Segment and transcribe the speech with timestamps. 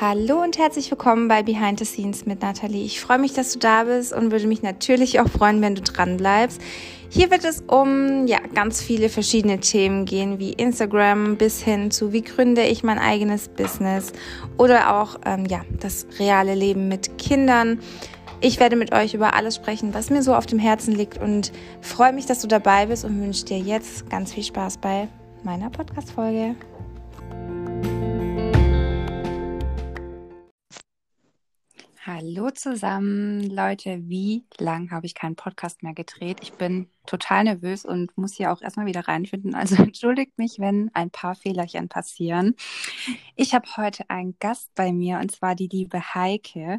[0.00, 2.84] Hallo und herzlich willkommen bei Behind the Scenes mit Nathalie.
[2.84, 5.82] Ich freue mich, dass du da bist und würde mich natürlich auch freuen, wenn du
[5.82, 6.60] dran bleibst.
[7.10, 12.12] Hier wird es um ja ganz viele verschiedene Themen gehen, wie Instagram bis hin zu
[12.12, 14.12] wie gründe ich mein eigenes Business
[14.58, 17.78] oder auch ähm, ja das reale Leben mit Kindern.
[18.40, 21.52] Ich werde mit euch über alles sprechen, was mir so auf dem Herzen liegt und
[21.80, 25.06] freue mich, dass du dabei bist und wünsche dir jetzt ganz viel Spaß bei
[25.44, 26.56] meiner Podcast-Folge.
[32.06, 33.98] Hallo zusammen, Leute.
[34.02, 36.36] Wie lang habe ich keinen Podcast mehr gedreht?
[36.42, 39.54] Ich bin total nervös und muss hier auch erstmal wieder reinfinden.
[39.54, 42.56] Also entschuldigt mich, wenn ein paar Fehlerchen passieren.
[43.36, 46.78] Ich habe heute einen Gast bei mir und zwar die liebe Heike.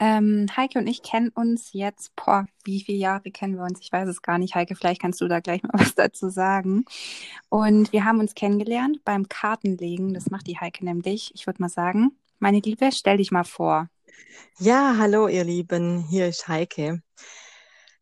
[0.00, 3.80] Ähm, Heike und ich kennen uns jetzt, boah, wie viele Jahre kennen wir uns?
[3.80, 4.56] Ich weiß es gar nicht.
[4.56, 6.86] Heike, vielleicht kannst du da gleich mal was dazu sagen.
[7.50, 10.12] Und wir haben uns kennengelernt beim Kartenlegen.
[10.12, 11.30] Das macht die Heike nämlich.
[11.36, 13.88] Ich würde mal sagen, meine Liebe, stell dich mal vor.
[14.58, 17.02] Ja, hallo ihr Lieben, hier ist Heike.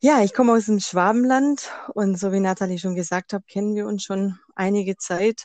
[0.00, 3.86] Ja, ich komme aus dem Schwabenland und so wie Nathalie schon gesagt hat, kennen wir
[3.86, 5.44] uns schon einige Zeit.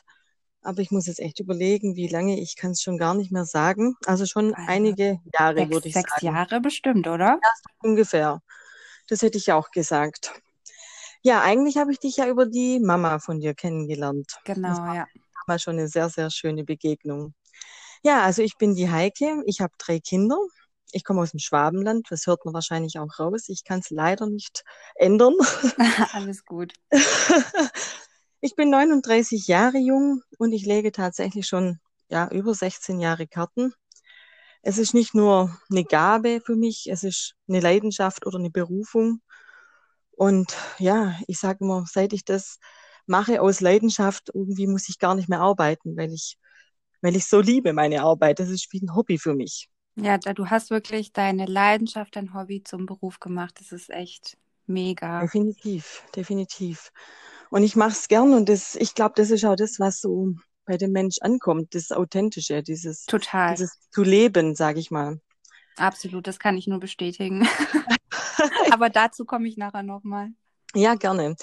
[0.62, 3.44] Aber ich muss jetzt echt überlegen, wie lange, ich kann es schon gar nicht mehr
[3.44, 3.96] sagen.
[4.06, 6.20] Also schon also einige Jahre, sechs, würde ich sechs sagen.
[6.20, 7.38] Sechs Jahre bestimmt, oder?
[7.42, 7.50] Ja,
[7.82, 8.40] ungefähr.
[9.08, 10.32] Das hätte ich auch gesagt.
[11.22, 14.36] Ja, eigentlich habe ich dich ja über die Mama von dir kennengelernt.
[14.44, 15.06] Genau, das war, ja.
[15.46, 17.34] War schon eine sehr, sehr schöne Begegnung.
[18.04, 19.42] Ja, also ich bin die Heike.
[19.46, 20.36] Ich habe drei Kinder.
[20.92, 22.06] Ich komme aus dem Schwabenland.
[22.10, 23.48] Das hört man wahrscheinlich auch raus.
[23.48, 24.62] Ich kann es leider nicht
[24.94, 25.32] ändern.
[26.12, 26.74] Alles gut.
[28.42, 33.72] ich bin 39 Jahre jung und ich lege tatsächlich schon ja, über 16 Jahre Karten.
[34.60, 39.22] Es ist nicht nur eine Gabe für mich, es ist eine Leidenschaft oder eine Berufung.
[40.10, 42.58] Und ja, ich sage immer, seit ich das
[43.06, 46.36] mache aus Leidenschaft, irgendwie muss ich gar nicht mehr arbeiten, weil ich
[47.04, 48.38] weil ich so liebe meine Arbeit.
[48.38, 49.68] Das ist wie ein Hobby für mich.
[49.96, 53.56] Ja, du hast wirklich deine Leidenschaft, dein Hobby zum Beruf gemacht.
[53.60, 55.20] Das ist echt mega.
[55.20, 56.90] Definitiv, definitiv.
[57.50, 60.32] Und ich mache es gern und das, ich glaube, das ist auch das, was so
[60.64, 63.50] bei dem Mensch ankommt, das Authentische, dieses, Total.
[63.50, 65.20] dieses zu leben, sage ich mal.
[65.76, 67.46] Absolut, das kann ich nur bestätigen.
[68.72, 70.30] Aber dazu komme ich nachher nochmal.
[70.74, 71.36] Ja, gerne.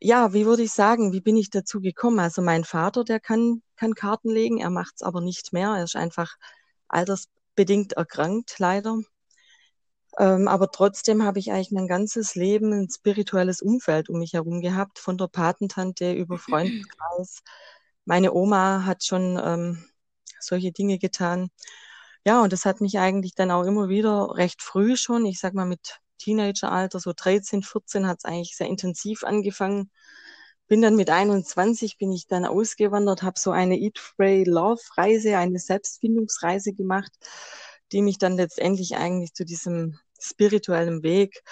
[0.00, 2.18] Ja, wie würde ich sagen, wie bin ich dazu gekommen?
[2.18, 5.70] Also mein Vater, der kann, kann Karten legen, er macht es aber nicht mehr.
[5.76, 6.36] Er ist einfach
[6.88, 8.98] altersbedingt erkrankt, leider.
[10.18, 14.60] Ähm, aber trotzdem habe ich eigentlich mein ganzes Leben ein spirituelles Umfeld um mich herum
[14.60, 17.42] gehabt, von der Patentante über Freundeskreis.
[18.04, 19.84] Meine Oma hat schon ähm,
[20.40, 21.50] solche Dinge getan.
[22.26, 25.54] Ja, und das hat mich eigentlich dann auch immer wieder recht früh schon, ich sag
[25.54, 29.90] mal mit Teenageralter, so 13, 14 hat es eigentlich sehr intensiv angefangen.
[30.68, 35.36] Bin dann mit 21 bin ich dann ausgewandert, habe so eine Eat, Pray, Love Reise,
[35.38, 37.10] eine Selbstfindungsreise gemacht,
[37.92, 41.42] die mich dann letztendlich eigentlich zu diesem spirituellen Weg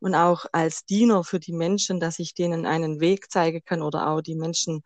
[0.00, 4.08] und auch als Diener für die Menschen, dass ich denen einen Weg zeigen kann oder
[4.08, 4.82] auch die Menschen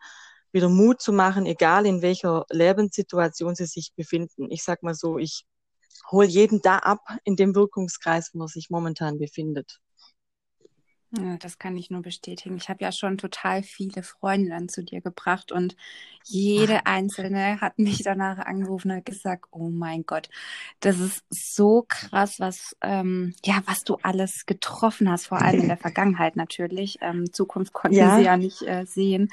[0.51, 4.51] wieder Mut zu machen, egal in welcher Lebenssituation sie sich befinden.
[4.51, 5.45] Ich sag mal so, ich
[6.11, 9.79] hol jeden da ab in dem Wirkungskreis, wo er sich momentan befindet.
[11.11, 12.57] Ja, das kann ich nur bestätigen.
[12.57, 15.75] Ich habe ja schon total viele Freundinnen zu dir gebracht und
[16.23, 20.29] jede einzelne hat mich danach angerufen und gesagt, oh mein Gott,
[20.81, 25.67] das ist so krass, was, ähm, ja, was du alles getroffen hast, vor allem in
[25.67, 26.99] der Vergangenheit natürlich.
[27.01, 28.17] Ähm, Zukunft konnten ja.
[28.17, 29.29] sie ja nicht äh, sehen.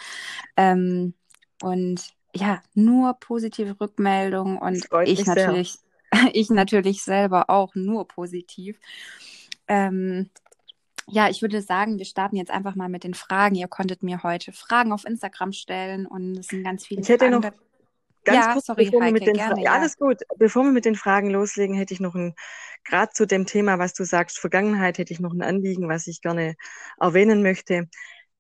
[0.57, 1.13] Ähm,
[1.61, 5.79] und ja, nur positive Rückmeldungen und ich natürlich.
[6.33, 8.79] ich natürlich selber auch nur positiv.
[9.69, 10.31] Ähm,
[11.09, 13.55] ja, ich würde sagen, wir starten jetzt einfach mal mit den Fragen.
[13.55, 17.27] Ihr konntet mir heute Fragen auf Instagram stellen und es sind ganz viele ich hätte
[17.27, 17.43] Fragen.
[17.43, 17.53] Noch
[18.25, 19.73] ganz ja, kurz, sorry, bevor Heike, wir mit den gerne, ja.
[19.73, 20.19] alles gut.
[20.37, 22.35] Bevor wir mit den Fragen loslegen, hätte ich noch ein,
[22.85, 26.21] gerade zu dem Thema, was du sagst, Vergangenheit, hätte ich noch ein Anliegen, was ich
[26.21, 26.57] gerne
[27.01, 27.89] erwähnen möchte.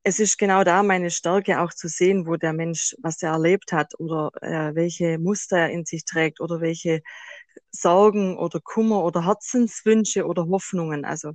[0.03, 3.73] Es ist genau da meine Stärke auch zu sehen, wo der Mensch, was er erlebt
[3.73, 7.03] hat oder äh, welche Muster er in sich trägt oder welche
[7.71, 11.05] Sorgen oder Kummer oder Herzenswünsche oder Hoffnungen.
[11.05, 11.33] Also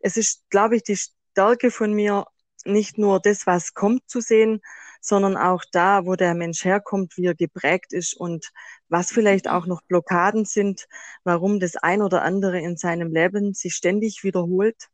[0.00, 2.26] es ist, glaube ich, die Stärke von mir,
[2.64, 4.60] nicht nur das, was kommt zu sehen,
[5.00, 8.50] sondern auch da, wo der Mensch herkommt, wie er geprägt ist und
[8.88, 10.86] was vielleicht auch noch Blockaden sind,
[11.24, 14.88] warum das ein oder andere in seinem Leben sich ständig wiederholt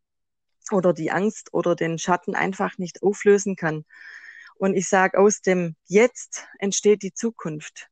[0.71, 3.85] oder die Angst oder den Schatten einfach nicht auflösen kann.
[4.55, 7.90] Und ich sage, aus dem Jetzt entsteht die Zukunft.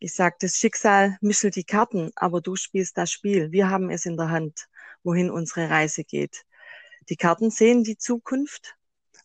[0.00, 3.52] Ich sage, das Schicksal mischelt die Karten, aber du spielst das Spiel.
[3.52, 4.66] Wir haben es in der Hand,
[5.04, 6.42] wohin unsere Reise geht.
[7.10, 8.76] Die Karten sehen die Zukunft,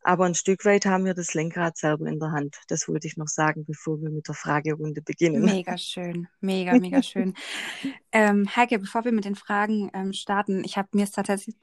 [0.07, 2.57] Aber ein Stück weit haben wir das Lenkrad selber in der Hand.
[2.67, 5.43] Das wollte ich noch sagen, bevor wir mit der Fragerunde beginnen.
[5.43, 7.33] Mega schön, mega, mega schön.
[8.15, 11.57] Ähm, Heike, bevor wir mit den Fragen ähm, starten, ich habe mir tatsächlich,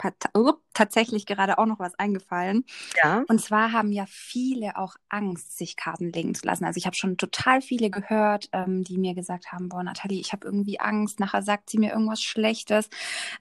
[0.74, 2.66] tatsächlich gerade auch noch was eingefallen.
[3.02, 3.24] Ja.
[3.26, 6.66] Und zwar haben ja viele auch Angst, sich Karten legen zu lassen.
[6.66, 10.34] Also ich habe schon total viele gehört, ähm, die mir gesagt haben, boah, Nathalie, ich
[10.34, 12.90] habe irgendwie Angst, nachher sagt sie mir irgendwas Schlechtes.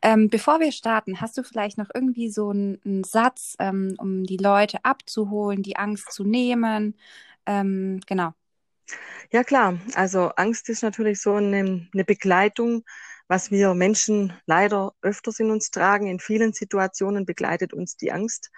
[0.02, 4.24] Ähm, bevor wir starten, hast du vielleicht noch irgendwie so einen, einen Satz, ähm, um
[4.24, 6.96] die Leute abzuholen, die Angst zu nehmen.
[7.46, 8.31] Ähm, genau.
[9.32, 12.84] Ja klar, also Angst ist natürlich so eine, eine Begleitung,
[13.28, 16.08] was wir Menschen leider öfters in uns tragen.
[16.08, 18.52] In vielen Situationen begleitet uns die Angst.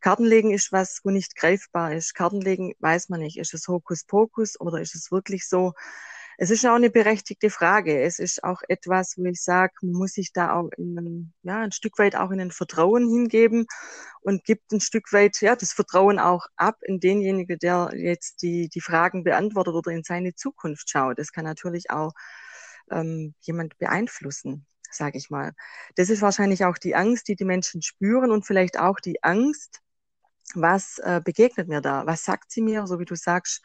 [0.00, 2.14] Kartenlegen ist was, wo nicht greifbar ist.
[2.14, 5.74] Kartenlegen weiß man nicht, ist es Hokuspokus oder ist es wirklich so,
[6.38, 8.00] es ist auch eine berechtigte Frage.
[8.02, 11.60] Es ist auch etwas, wo ich sage, man muss sich da auch in ein, ja,
[11.60, 13.66] ein Stück weit auch in ein Vertrauen hingeben
[14.20, 18.68] und gibt ein Stück weit ja, das Vertrauen auch ab in denjenigen, der jetzt die,
[18.68, 21.18] die Fragen beantwortet oder in seine Zukunft schaut.
[21.18, 22.12] Das kann natürlich auch
[22.90, 25.52] ähm, jemand beeinflussen, sage ich mal.
[25.96, 29.80] Das ist wahrscheinlich auch die Angst, die die Menschen spüren und vielleicht auch die Angst,
[30.54, 32.06] was äh, begegnet mir da?
[32.06, 32.86] Was sagt sie mir?
[32.86, 33.62] So wie du sagst,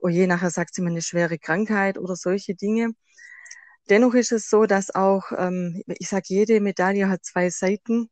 [0.00, 2.90] oh je, nachher sagt sie mir eine schwere Krankheit oder solche Dinge.
[3.88, 8.10] Dennoch ist es so, dass auch, ähm, ich sage, jede Medaille hat zwei Seiten.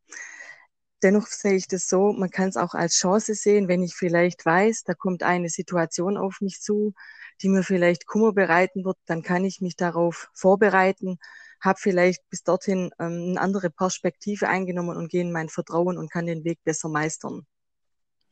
[1.03, 4.47] Dennoch sehe ich das so, man kann es auch als Chance sehen, wenn ich vielleicht
[4.47, 6.95] weiß, da kommt eine Situation auf mich zu,
[7.43, 11.19] die mir vielleicht Kummer bereiten wird, dann kann ich mich darauf vorbereiten,
[11.61, 16.11] habe vielleicht bis dorthin ähm, eine andere Perspektive eingenommen und gehe in mein Vertrauen und
[16.11, 17.47] kann den Weg besser meistern.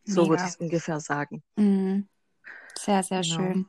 [0.05, 1.43] So würde ich es ungefähr sagen.
[1.57, 2.09] Mhm.
[2.79, 3.37] Sehr, sehr genau.
[3.37, 3.67] schön.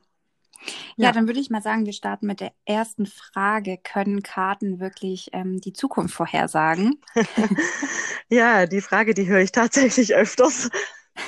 [0.96, 3.78] Ja, ja, dann würde ich mal sagen, wir starten mit der ersten Frage.
[3.82, 7.00] Können Karten wirklich ähm, die Zukunft vorhersagen?
[8.28, 10.70] ja, die Frage, die höre ich tatsächlich öfters.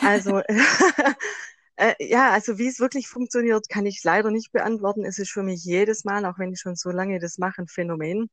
[0.03, 0.41] Also,
[1.77, 5.05] äh, ja, also wie es wirklich funktioniert, kann ich leider nicht beantworten.
[5.05, 7.69] Es ist für mich jedes Mal, auch wenn ich schon so lange das mache, ein
[7.69, 8.31] Phänomen.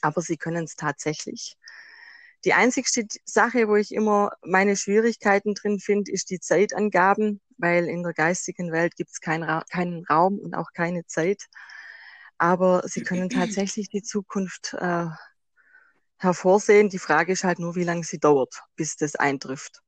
[0.00, 1.56] Aber sie können es tatsächlich.
[2.44, 8.02] Die einzigste Sache, wo ich immer meine Schwierigkeiten drin finde, ist die Zeitangaben, weil in
[8.02, 11.46] der geistigen Welt gibt es kein Ra keinen Raum und auch keine Zeit.
[12.38, 15.06] Aber sie können tatsächlich die Zukunft äh,
[16.18, 16.88] hervorsehen.
[16.88, 19.80] Die Frage ist halt nur, wie lange sie dauert, bis das eintrifft.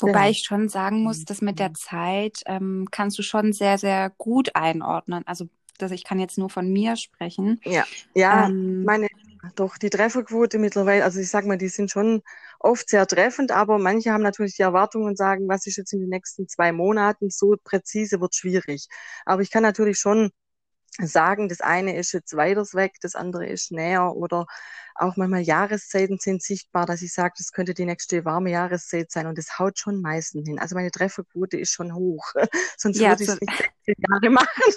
[0.00, 0.30] Wobei ja.
[0.30, 4.54] ich schon sagen muss, dass mit der Zeit ähm, kannst du schon sehr, sehr gut
[4.54, 5.26] einordnen.
[5.26, 5.48] Also
[5.78, 7.60] dass ich kann jetzt nur von mir sprechen.
[7.64, 7.84] Ja,
[8.14, 9.06] ja, ähm, meine
[9.56, 12.22] doch, die Trefferquote mittlerweile, also ich sag mal, die sind schon
[12.60, 16.00] oft sehr treffend, aber manche haben natürlich die Erwartung und sagen, was ist jetzt in
[16.00, 18.88] den nächsten zwei Monaten, so präzise wird schwierig.
[19.24, 20.30] Aber ich kann natürlich schon
[20.98, 24.46] sagen, das eine ist jetzt weiters weg, das andere ist näher oder
[24.94, 29.26] auch manchmal Jahreszeiten sind sichtbar, dass ich sage, das könnte die nächste warme Jahreszeit sein
[29.26, 30.58] und das haut schon meistens hin.
[30.58, 32.32] Also meine Trefferquote ist schon hoch,
[32.76, 34.74] sonst ja, würde ich es nicht 16 Jahre machen.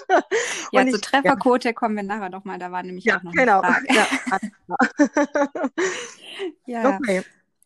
[0.70, 1.72] ja, zur Trefferquote ja.
[1.72, 3.60] kommen wir nachher nochmal, da war nämlich ja, auch noch genau.
[3.60, 3.86] eine Frage.
[3.88, 4.86] Ja,
[6.66, 6.96] ja.
[6.96, 7.22] Okay.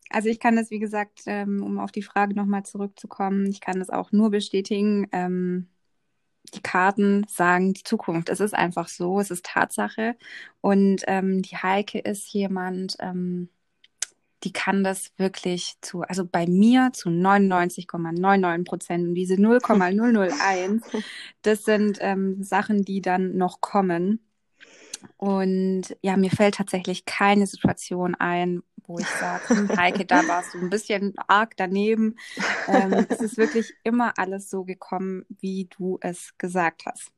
[0.09, 3.81] Also ich kann das, wie gesagt, ähm, um auf die Frage nochmal zurückzukommen, ich kann
[3.81, 5.09] das auch nur bestätigen.
[6.55, 8.29] Die Karten sagen die Zukunft.
[8.29, 10.17] Es ist einfach so, es ist Tatsache.
[10.61, 13.49] Und ähm, die Heike ist jemand, ähm,
[14.45, 19.09] die kann das wirklich zu, also bei mir zu 99,99 Prozent.
[19.09, 20.83] Und diese 0,001,
[21.43, 24.21] das sind ähm, Sachen, die dann noch kommen.
[25.17, 30.55] Und ja, mir fällt tatsächlich keine Situation ein, wo ich sage, hm, Heike, da warst
[30.55, 32.17] du ein bisschen arg daneben.
[32.69, 37.11] Ähm, es ist wirklich immer alles so gekommen, wie du es gesagt hast.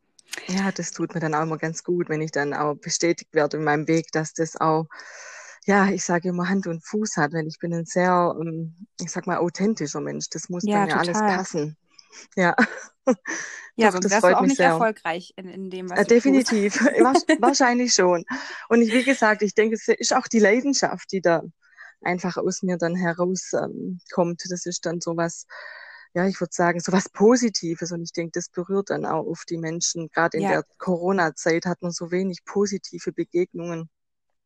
[0.47, 3.57] Ja, das tut mir dann auch immer ganz gut, wenn ich dann auch bestätigt werde
[3.57, 4.87] in meinem Weg, dass das auch,
[5.65, 9.11] ja, ich sage immer Hand und Fuß hat, weil ich bin ein sehr, ähm, ich
[9.11, 10.29] sag mal, authentischer Mensch.
[10.31, 11.23] Das muss ja, dann ja total.
[11.23, 11.77] alles passen.
[12.37, 12.55] Ja.
[13.77, 14.71] Ja, Doch, sonst wärst du auch nicht sehr.
[14.71, 16.81] erfolgreich in, in dem, was äh, du Definitiv,
[17.41, 18.25] wahrscheinlich schon.
[18.69, 21.45] Und wie gesagt, ich denke, es ist auch die Leidenschaft, die da
[22.01, 24.01] einfach aus mir dann herauskommt.
[24.17, 25.47] Ähm, das ist dann sowas,
[26.15, 27.93] ja, ich würde sagen, sowas Positives.
[27.93, 30.09] Und ich denke, das berührt dann auch oft die Menschen.
[30.11, 30.51] Gerade in ja.
[30.51, 33.89] der Corona-Zeit hat man so wenig positive Begegnungen.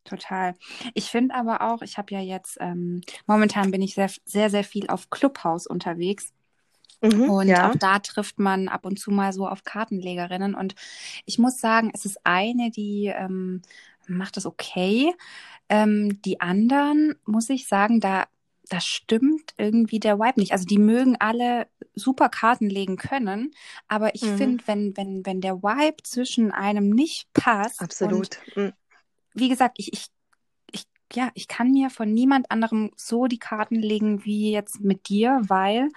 [0.05, 0.55] Total.
[0.95, 4.65] Ich finde aber auch, ich habe ja jetzt, ähm, momentan bin ich sehr, sehr, sehr
[4.65, 6.33] viel auf Clubhouse unterwegs.
[7.01, 7.71] Mhm, und ja.
[7.71, 10.55] auch da trifft man ab und zu mal so auf Kartenlegerinnen.
[10.55, 10.75] Und
[11.25, 13.63] ich muss sagen, es ist eine, die ähm,
[14.07, 15.13] macht das okay.
[15.69, 18.27] Ähm, die anderen, muss ich sagen, da,
[18.69, 20.53] da stimmt irgendwie der Vibe nicht.
[20.53, 23.53] Also die mögen alle super Karten legen können,
[23.89, 24.37] aber ich mhm.
[24.37, 27.81] finde, wenn, wenn, wenn der Vibe zwischen einem nicht passt.
[27.81, 28.39] Absolut.
[28.55, 28.73] Und, mhm.
[29.35, 30.09] Wie gesagt, ich, ich
[31.15, 35.41] ja, ich kann mir von niemand anderem so die Karten legen wie jetzt mit dir,
[35.47, 35.89] weil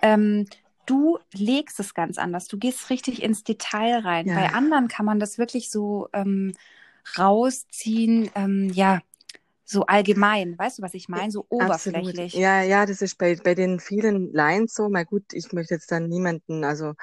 [0.00, 0.46] ähm,
[0.86, 2.48] du legst es ganz anders.
[2.48, 4.26] Du gehst richtig ins Detail rein.
[4.26, 4.34] Ja.
[4.34, 6.54] Bei anderen kann man das wirklich so ähm,
[7.18, 9.00] rausziehen, ähm, ja,
[9.64, 10.58] so allgemein.
[10.58, 11.30] Weißt du, was ich meine?
[11.30, 12.34] So oberflächlich.
[12.34, 12.42] Absolut.
[12.42, 14.88] Ja, ja, das ist bei, bei den vielen Lines so.
[14.88, 16.94] Mal gut, ich möchte jetzt dann niemanden, also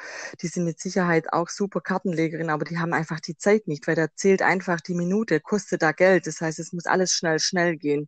[0.41, 3.95] die sind mit Sicherheit auch super Kartenlegerin, aber die haben einfach die Zeit nicht, weil
[3.95, 6.27] da zählt einfach die Minute, kostet da Geld.
[6.27, 8.07] Das heißt, es muss alles schnell, schnell gehen.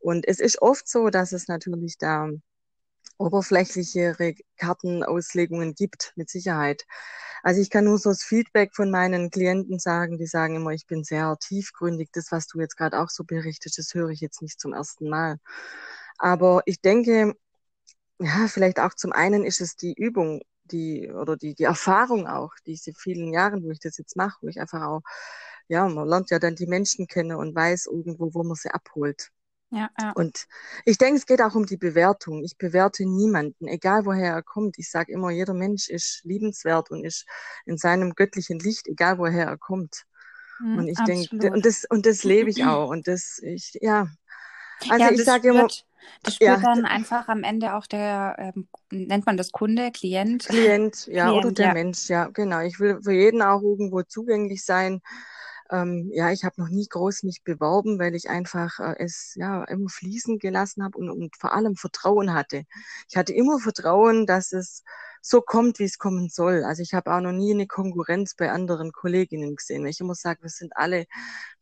[0.00, 2.30] Und es ist oft so, dass es natürlich da
[3.18, 6.84] oberflächlichere Kartenauslegungen gibt, mit Sicherheit.
[7.42, 10.86] Also ich kann nur so das Feedback von meinen Klienten sagen, die sagen immer, ich
[10.86, 12.10] bin sehr tiefgründig.
[12.12, 15.08] Das, was du jetzt gerade auch so berichtest, das höre ich jetzt nicht zum ersten
[15.08, 15.38] Mal.
[16.18, 17.34] Aber ich denke,
[18.20, 22.52] ja, vielleicht auch zum einen ist es die Übung, die oder die, die Erfahrung auch,
[22.66, 25.02] diese vielen Jahren, wo ich das jetzt mache, wo ich einfach auch,
[25.68, 29.30] ja, man lernt ja dann die Menschen kennen und weiß irgendwo, wo man sie abholt.
[29.70, 30.12] Ja, ja.
[30.12, 30.46] Und
[30.84, 32.42] ich denke, es geht auch um die Bewertung.
[32.44, 34.78] Ich bewerte niemanden, egal woher er kommt.
[34.78, 37.26] Ich sage immer, jeder Mensch ist liebenswert und ist
[37.66, 40.04] in seinem göttlichen Licht, egal woher er kommt.
[40.58, 42.88] Hm, Und ich denke, und das, und das lebe ich auch.
[42.90, 44.08] Und das, ich, ja.
[44.88, 45.68] Also ja, ich sage immer,
[46.22, 50.44] das spürt ja, dann einfach am Ende auch der, ähm, nennt man das Kunde, Klient?
[50.44, 51.72] Klient, ja, oder Klient, der ja.
[51.74, 52.60] Mensch, ja, genau.
[52.60, 55.00] Ich will für jeden auch irgendwo zugänglich sein.
[55.70, 59.64] Ähm, ja, ich habe noch nie groß mich beworben, weil ich einfach äh, es ja
[59.64, 62.64] immer fließen gelassen habe und, und vor allem Vertrauen hatte.
[63.08, 64.82] Ich hatte immer Vertrauen, dass es
[65.20, 66.64] so kommt, wie es kommen soll.
[66.64, 69.82] Also ich habe auch noch nie eine Konkurrenz bei anderen Kolleginnen gesehen.
[69.82, 71.06] Weil ich immer sage, wir sind alle,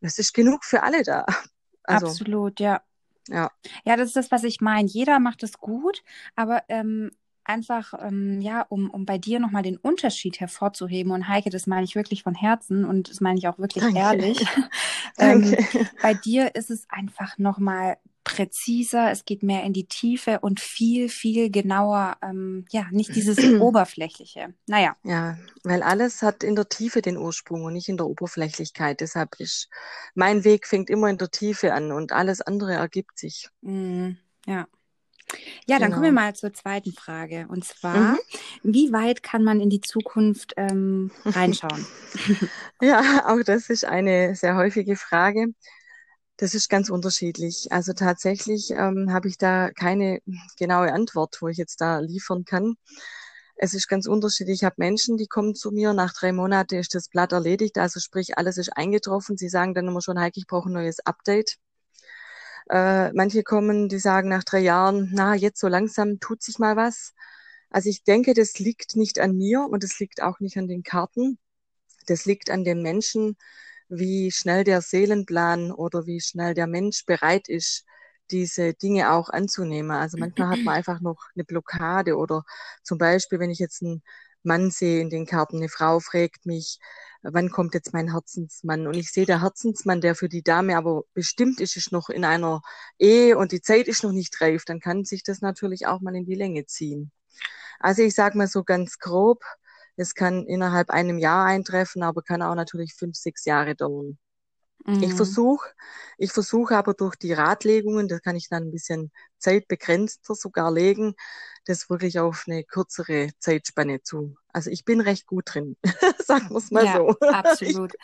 [0.00, 1.26] es ist genug für alle da.
[1.88, 2.82] Also Absolut, ja.
[3.28, 3.48] ja,
[3.84, 4.88] Ja, das ist das, was ich meine.
[4.88, 6.02] Jeder macht es gut,
[6.34, 7.12] aber ähm,
[7.46, 11.12] einfach, ähm, ja, um, um bei dir nochmal den Unterschied hervorzuheben.
[11.12, 13.98] Und Heike, das meine ich wirklich von Herzen und das meine ich auch wirklich danke,
[13.98, 14.46] ehrlich.
[15.18, 15.56] ähm,
[16.02, 21.08] bei dir ist es einfach nochmal präziser, es geht mehr in die Tiefe und viel,
[21.08, 24.52] viel genauer, ähm, ja, nicht dieses Oberflächliche.
[24.66, 29.00] Naja, Ja, weil alles hat in der Tiefe den Ursprung und nicht in der Oberflächlichkeit.
[29.00, 29.68] Deshalb ist
[30.14, 33.48] mein Weg fängt immer in der Tiefe an und alles andere ergibt sich.
[33.62, 34.10] mm,
[34.46, 34.66] ja.
[35.66, 36.22] Ja, dann kommen wir Genau.
[36.22, 37.46] mal zur zweiten Frage.
[37.48, 38.18] Und Mhm.
[38.18, 38.18] zwar,
[38.62, 41.88] wie weit kann man in die Zukunft ähm, reinschauen?
[42.80, 45.48] Ja, auch das ist eine sehr häufige Frage.
[46.38, 47.68] Das ist ganz unterschiedlich.
[47.72, 50.20] Also tatsächlich ähm, habe ich da keine
[50.58, 52.74] genaue Antwort, wo ich jetzt da liefern kann.
[53.56, 54.56] Es ist ganz unterschiedlich.
[54.62, 58.00] Ich habe Menschen, die kommen zu mir, nach drei Monaten ist das Blatt erledigt, also
[58.00, 59.36] sprich, alles ist eingetroffen.
[59.38, 61.56] Sie sagen dann immer schon, Heike, ich brauche ein neues Update.
[62.68, 66.76] Äh, manche kommen, die sagen nach drei Jahren, na, jetzt so langsam tut sich mal
[66.76, 67.14] was.
[67.70, 70.82] Also ich denke, das liegt nicht an mir und es liegt auch nicht an den
[70.82, 71.38] Karten.
[72.06, 73.36] Das liegt an den Menschen,
[73.88, 77.84] wie schnell der Seelenplan oder wie schnell der Mensch bereit ist,
[78.30, 79.92] diese Dinge auch anzunehmen.
[79.92, 82.44] Also manchmal hat man einfach noch eine Blockade oder
[82.82, 84.02] zum Beispiel, wenn ich jetzt einen
[84.46, 86.78] Mann sehe in den Karten, eine Frau fragt mich,
[87.22, 88.86] wann kommt jetzt mein Herzensmann?
[88.86, 92.24] Und ich sehe der Herzensmann, der für die Dame aber bestimmt ist, ist noch in
[92.24, 92.62] einer
[92.98, 96.14] Ehe und die Zeit ist noch nicht reif, dann kann sich das natürlich auch mal
[96.14, 97.10] in die Länge ziehen.
[97.80, 99.42] Also ich sage mal so ganz grob,
[99.96, 104.18] es kann innerhalb einem Jahr eintreffen, aber kann auch natürlich fünf, sechs Jahre dauern.
[105.00, 105.14] Ich Mhm.
[105.14, 105.68] versuche,
[106.18, 111.14] ich versuche aber durch die Ratlegungen, das kann ich dann ein bisschen zeitbegrenzter sogar legen,
[111.66, 114.36] das wirklich auf eine kürzere Zeitspanne zu.
[114.52, 115.76] Also ich bin recht gut drin,
[116.24, 117.14] sagen wir es mal Ja, so.
[117.60, 117.94] Ich, absolut.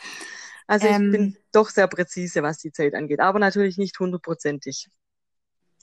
[0.67, 4.89] also ich Ähm, bin doch sehr präzise, was die Zeit angeht, aber natürlich nicht hundertprozentig.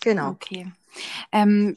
[0.01, 0.39] Genau.
[0.41, 0.73] okay.
[1.33, 1.77] Ähm,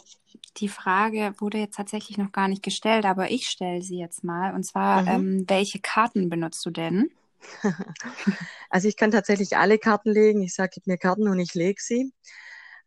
[0.58, 4.54] die Frage wurde jetzt tatsächlich noch gar nicht gestellt, aber ich stelle sie jetzt mal.
[4.56, 5.08] Und zwar, Mhm.
[5.08, 7.12] ähm, welche Karten benutzt du denn?
[8.70, 10.42] Also ich kann tatsächlich alle Karten legen.
[10.44, 12.14] Ich sage, gib mir Karten und ich lege sie.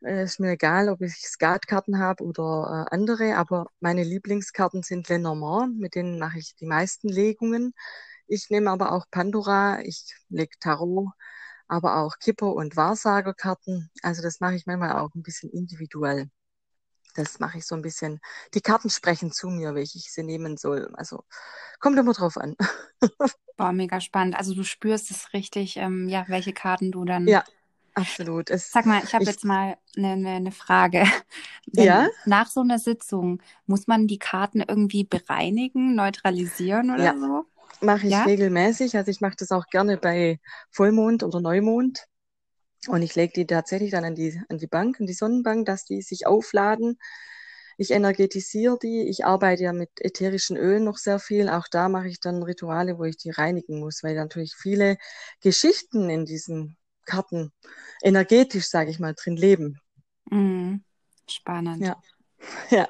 [0.05, 5.09] Äh, ist mir egal, ob ich Skatkarten habe oder äh, andere, aber meine Lieblingskarten sind
[5.09, 7.75] Lenormand, mit denen mache ich die meisten Legungen.
[8.27, 11.09] Ich nehme aber auch Pandora, ich lege Tarot,
[11.69, 13.91] aber auch Kipper und Wahrsagerkarten.
[14.03, 16.31] Also das mache ich manchmal auch ein bisschen individuell.
[17.17, 18.21] Das mache ich so ein bisschen.
[18.55, 20.91] Die Karten sprechen zu mir, welche ich sie nehmen soll.
[20.95, 21.25] Also
[21.81, 22.57] kommt immer drauf an.
[23.57, 24.37] Boah, mega spannend.
[24.37, 27.27] Also du spürst es richtig, ähm, ja, welche Karten du dann.
[27.27, 27.45] Ja,
[27.95, 28.51] absolut.
[28.51, 31.05] Es, Sag mal, ich habe jetzt mal eine, eine, eine Frage.
[31.73, 37.15] Wenn ja, nach so einer Sitzung muss man die Karten irgendwie bereinigen, neutralisieren oder ja,
[37.17, 37.47] so?
[37.81, 38.25] mache ich Ja?
[38.25, 38.97] regelmäßig.
[38.97, 40.39] Also ich mache das auch gerne bei
[40.71, 42.07] Vollmond oder Neumond.
[42.89, 45.85] Und ich lege die tatsächlich dann an die, an die Bank, an die Sonnenbank, dass
[45.85, 46.99] die sich aufladen.
[47.79, 49.09] Ich energetisiere die.
[49.09, 51.49] Ich arbeite ja mit ätherischen Ölen noch sehr viel.
[51.49, 54.97] Auch da mache ich dann Rituale, wo ich die reinigen muss, weil natürlich viele
[55.43, 57.53] Geschichten in diesen Karten
[58.03, 59.81] energetisch, sage ich mal, drin leben.
[60.31, 60.83] Mhm.
[61.29, 61.87] Spannend.
[61.87, 61.97] Ja.
[62.71, 62.87] Ja.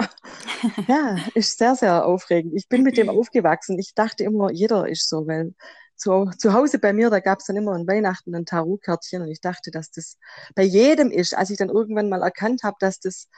[0.88, 2.52] ja, ist sehr, sehr aufregend.
[2.56, 3.78] Ich bin mit dem aufgewachsen.
[3.78, 5.54] Ich dachte immer, jeder ist so, weil
[5.96, 9.28] zu, zu Hause bei mir, da gab es dann immer an Weihnachten ein Tarotkärtchen und
[9.28, 10.18] ich dachte, dass das
[10.54, 11.34] bei jedem ist.
[11.36, 13.28] Als ich dann irgendwann mal erkannt habe, dass das,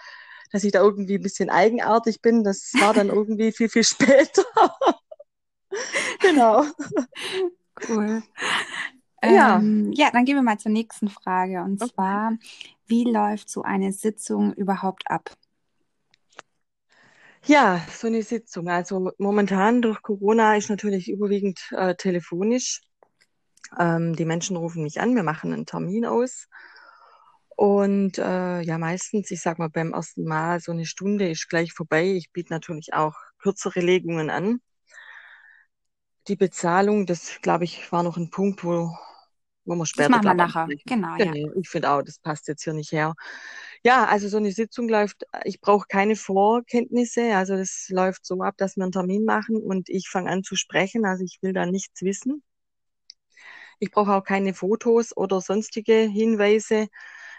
[0.53, 4.45] dass ich da irgendwie ein bisschen eigenartig bin, das war dann irgendwie viel, viel später.
[6.21, 6.65] genau.
[7.89, 8.23] Cool.
[9.23, 9.59] Ja.
[9.59, 11.63] Ähm, ja, dann gehen wir mal zur nächsten Frage.
[11.63, 11.93] Und okay.
[11.95, 12.33] zwar,
[12.87, 15.31] wie läuft so eine Sitzung überhaupt ab?
[17.45, 18.69] Ja, so eine Sitzung.
[18.69, 22.83] Also momentan durch Corona ist natürlich überwiegend äh, telefonisch.
[23.79, 26.49] Ähm, die Menschen rufen mich an, wir machen einen Termin aus.
[27.57, 31.73] Und äh, ja, meistens, ich sag mal, beim ersten Mal so eine Stunde ist gleich
[31.73, 32.05] vorbei.
[32.05, 34.61] Ich biete natürlich auch kürzere Legungen an.
[36.29, 38.97] Die Bezahlung, das glaube ich, war noch ein Punkt, wo,
[39.65, 40.09] wo wir später.
[40.09, 40.69] Das machen wir nachher.
[40.87, 41.33] Genau, ja.
[41.61, 43.15] Ich finde auch, das passt jetzt hier nicht her.
[43.85, 47.37] Ja, also so eine Sitzung läuft, ich brauche keine Vorkenntnisse.
[47.37, 50.57] Also das läuft so ab, dass wir einen Termin machen und ich fange an zu
[50.57, 51.05] sprechen.
[51.05, 52.43] Also ich will da nichts wissen.
[53.79, 56.89] Ich brauche auch keine Fotos oder sonstige Hinweise.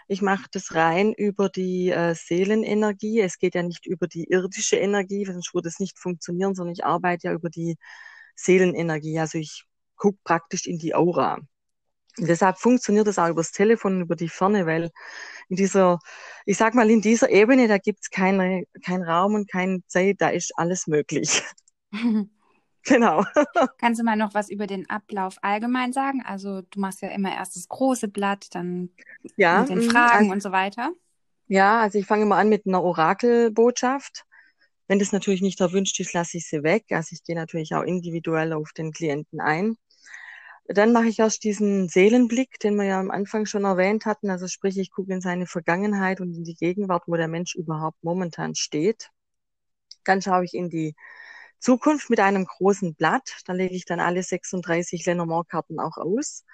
[0.08, 3.20] Ich mache das rein über die äh, Seelenenergie.
[3.20, 6.84] Es geht ja nicht über die irdische Energie, sonst würde es nicht funktionieren, sondern ich
[6.84, 7.76] arbeite ja über die
[8.36, 9.18] Seelenenergie.
[9.20, 9.64] Also ich
[9.96, 11.38] gucke praktisch in die Aura.
[12.18, 14.90] Und deshalb funktioniert das auch übers Telefon, über die Ferne, weil
[15.48, 15.98] in dieser,
[16.44, 20.28] ich sag mal, in dieser Ebene, da gibt's keine, kein Raum und keine Zeit, da
[20.28, 21.42] ist alles möglich.
[22.84, 23.24] genau.
[23.78, 26.22] Kannst du mal noch was über den Ablauf allgemein sagen?
[26.24, 28.90] Also du machst ja immer erst das große Blatt, dann
[29.36, 30.92] ja, mit den mm, Fragen also, und so weiter.
[31.48, 34.24] Ja, also ich fange immer an mit einer Orakelbotschaft.
[34.86, 36.84] Wenn das natürlich nicht erwünscht ist, lasse ich sie weg.
[36.90, 39.76] Also ich gehe natürlich auch individuell auf den Klienten ein.
[40.72, 44.30] Dann mache ich erst diesen Seelenblick, den wir ja am Anfang schon erwähnt hatten.
[44.30, 48.04] Also sprich, ich gucke in seine Vergangenheit und in die Gegenwart, wo der Mensch überhaupt
[48.04, 49.10] momentan steht.
[50.04, 50.94] Dann schaue ich in die
[51.58, 53.40] Zukunft mit einem großen Blatt.
[53.46, 56.44] Da lege ich dann alle 36 Lenormand-Karten auch aus.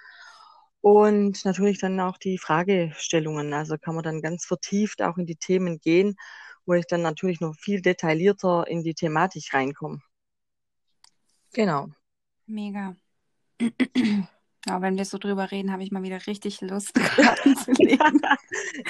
[0.81, 3.53] Und natürlich dann auch die Fragestellungen.
[3.53, 6.17] Also kann man dann ganz vertieft auch in die Themen gehen,
[6.65, 10.01] wo ich dann natürlich noch viel detaillierter in die Thematik reinkomme.
[11.53, 11.89] Genau.
[12.47, 12.97] Mega.
[14.69, 18.21] Ja, wenn wir so drüber reden, habe ich mal wieder richtig Lust, Karten zu legen.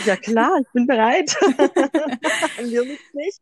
[0.07, 1.31] ja, klar, ich bin bereit.
[2.63, 3.41] wir nicht.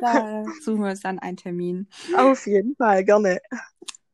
[0.00, 1.88] Da suchen wir uns dann einen Termin.
[2.16, 3.40] Auf jeden Fall, gerne.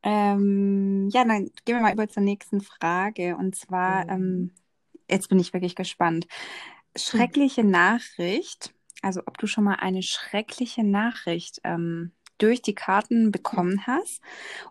[0.01, 3.35] Ähm, ja, dann gehen wir mal über zur nächsten Frage.
[3.37, 4.09] Und zwar, mhm.
[4.09, 4.51] ähm,
[5.07, 6.25] jetzt bin ich wirklich gespannt.
[6.95, 8.73] Schreckliche Nachricht.
[9.03, 14.21] Also, ob du schon mal eine schreckliche Nachricht ähm, durch die Karten bekommen hast.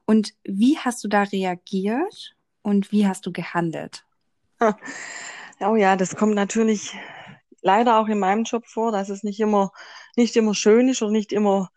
[0.07, 4.05] Und wie hast du da reagiert und wie hast du gehandelt?
[5.63, 6.95] Oh ja, das kommt natürlich
[7.63, 9.73] leider auch in meinem Job vor, dass es nicht immer,
[10.17, 11.71] nicht immer schön ist oder nicht immer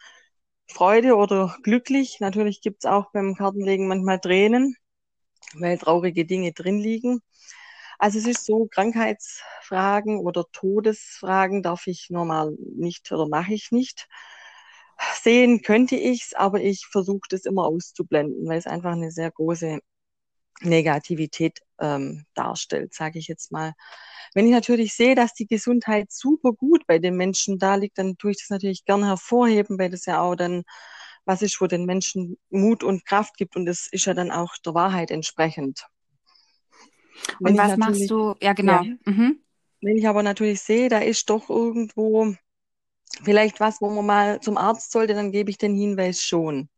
[0.68, 2.20] Freude oder glücklich.
[2.20, 4.76] Natürlich gibt es auch beim Kartenlegen manchmal Tränen,
[5.56, 7.22] weil traurige Dinge drin liegen.
[8.00, 14.08] Also es ist so, Krankheitsfragen oder Todesfragen darf ich normal nicht oder mache ich nicht.
[15.22, 19.80] Sehen könnte ich's, aber ich versuche das immer auszublenden, weil es einfach eine sehr große
[20.62, 23.74] Negativität ähm, darstellt, sage ich jetzt mal.
[24.34, 28.18] Wenn ich natürlich sehe, dass die Gesundheit super gut bei den Menschen da liegt, dann
[28.18, 30.64] tue ich das natürlich gerne hervorheben, weil das ja auch dann
[31.26, 34.54] was ist, wo den Menschen Mut und Kraft gibt und das ist ja dann auch
[34.66, 35.88] der Wahrheit entsprechend.
[37.40, 38.36] Wenn und was machst du?
[38.42, 38.84] Ja, genau.
[38.84, 39.40] Ja, mhm.
[39.82, 42.36] Wenn ich aber natürlich sehe, da ist doch irgendwo
[43.22, 46.70] vielleicht was, wo man mal zum Arzt sollte, dann gebe ich den Hinweis schon.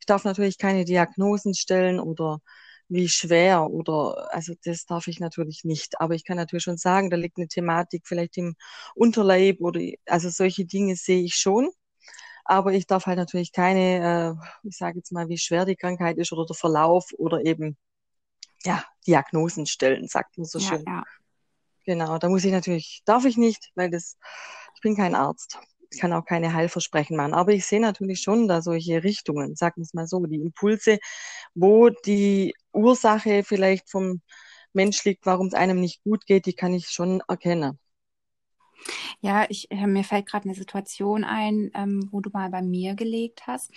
[0.00, 2.40] Ich darf natürlich keine Diagnosen stellen oder
[2.88, 6.00] wie schwer oder also das darf ich natürlich nicht.
[6.00, 8.54] Aber ich kann natürlich schon sagen, da liegt eine Thematik vielleicht im
[8.94, 11.70] Unterleib oder also solche Dinge sehe ich schon.
[12.44, 16.16] Aber ich darf halt natürlich keine, äh, ich sage jetzt mal, wie schwer die Krankheit
[16.18, 17.76] ist oder der Verlauf oder eben
[18.64, 20.84] ja Diagnosen stellen, sagt man so ja, schön.
[20.86, 21.02] Ja.
[21.84, 24.16] Genau, da muss ich natürlich, darf ich nicht, weil das
[24.76, 25.58] ich bin kein Arzt.
[25.90, 27.34] Ich kann auch keine Heilversprechen machen.
[27.34, 30.98] Aber ich sehe natürlich schon da solche Richtungen, sagen wir es mal so, die Impulse,
[31.54, 34.20] wo die Ursache vielleicht vom
[34.74, 37.78] Mensch liegt, warum es einem nicht gut geht, die kann ich schon erkennen.
[39.20, 42.94] Ja, ich, äh, mir fällt gerade eine Situation ein, ähm, wo du mal bei mir
[42.94, 43.70] gelegt hast.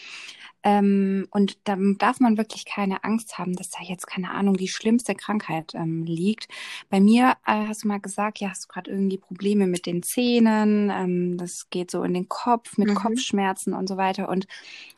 [0.64, 4.68] Ähm, und da darf man wirklich keine Angst haben, dass da jetzt, keine Ahnung, die
[4.68, 6.48] schlimmste Krankheit ähm, liegt.
[6.90, 10.04] Bei mir äh, hast du mal gesagt, ja, hast du gerade irgendwie Probleme mit den
[10.04, 12.96] Zähnen, ähm, das geht so in den Kopf mit mhm.
[12.96, 14.30] Kopfschmerzen und so weiter.
[14.30, 14.48] Und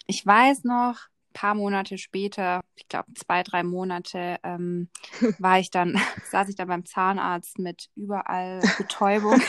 [0.07, 4.89] ich weiß noch, paar Monate später, ich glaube zwei, drei Monate, ähm,
[5.39, 5.99] war ich dann,
[6.31, 9.41] saß ich dann beim Zahnarzt mit überall Betäubung.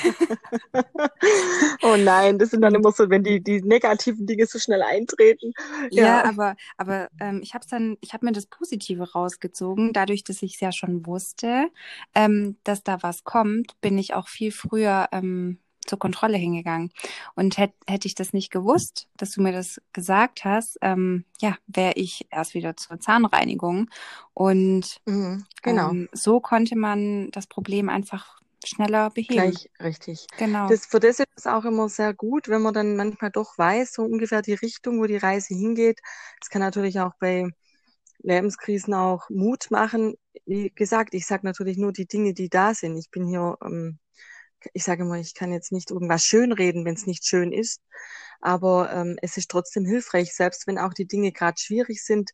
[1.82, 5.52] oh nein, das sind dann immer so, wenn die, die negativen Dinge so schnell eintreten.
[5.90, 10.24] Ja, ja aber, aber ähm, ich habe dann, ich habe mir das Positive rausgezogen, dadurch,
[10.24, 11.68] dass ich es ja schon wusste,
[12.14, 16.90] ähm, dass da was kommt, bin ich auch viel früher ähm, zur Kontrolle hingegangen.
[17.34, 21.56] Und hätte hätte ich das nicht gewusst, dass du mir das gesagt hast, ähm, ja,
[21.66, 23.90] wäre ich erst wieder zur Zahnreinigung.
[24.34, 25.90] Und mhm, genau.
[25.90, 29.34] Ähm, so konnte man das Problem einfach schneller beheben.
[29.34, 30.26] Gleich richtig.
[30.38, 30.68] Genau.
[30.68, 33.94] Das, für das ist es auch immer sehr gut, wenn man dann manchmal doch weiß,
[33.94, 36.00] so ungefähr die Richtung, wo die Reise hingeht.
[36.40, 37.48] Das kann natürlich auch bei
[38.22, 40.14] Lebenskrisen auch Mut machen.
[40.46, 42.96] Wie gesagt, ich sage natürlich nur die Dinge, die da sind.
[42.96, 43.98] Ich bin hier ähm,
[44.72, 47.80] ich sage mal, ich kann jetzt nicht irgendwas schönreden, wenn es nicht schön ist,
[48.40, 52.30] aber ähm, es ist trotzdem hilfreich, selbst wenn auch die Dinge gerade schwierig sind,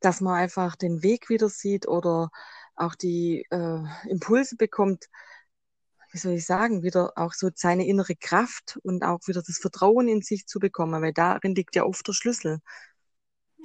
[0.00, 2.30] dass man einfach den Weg wieder sieht oder
[2.76, 5.06] auch die äh, Impulse bekommt,
[6.12, 10.08] wie soll ich sagen, wieder auch so seine innere Kraft und auch wieder das Vertrauen
[10.08, 12.60] in sich zu bekommen, weil darin liegt ja oft der Schlüssel.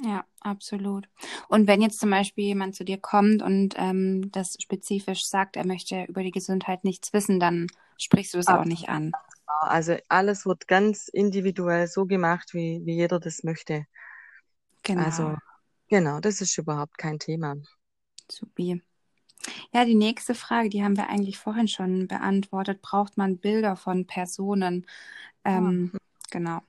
[0.04, 1.08] Ja, absolut.
[1.48, 5.66] Und wenn jetzt zum Beispiel jemand zu dir kommt und ähm, das spezifisch sagt, er
[5.66, 9.14] möchte über die Gesundheit nichts wissen, dann sprichst du es auch nicht an.
[9.62, 13.86] Also alles wird ganz individuell so gemacht, wie, wie jeder das möchte.
[14.84, 15.04] Genau.
[15.04, 15.36] Also
[15.88, 17.56] genau, das ist überhaupt kein Thema.
[18.30, 18.82] Supi.
[19.74, 22.82] Ja, die nächste Frage, die haben wir eigentlich vorhin schon beantwortet.
[22.82, 24.86] Braucht man Bilder von Personen?
[25.44, 25.98] Ähm, oh.
[26.32, 26.62] Genau.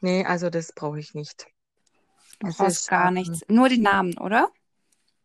[0.00, 1.46] Nee, also das brauche ich nicht.
[2.38, 3.40] Du das brauchst ist, gar nichts.
[3.48, 4.50] Nur die Namen, oder?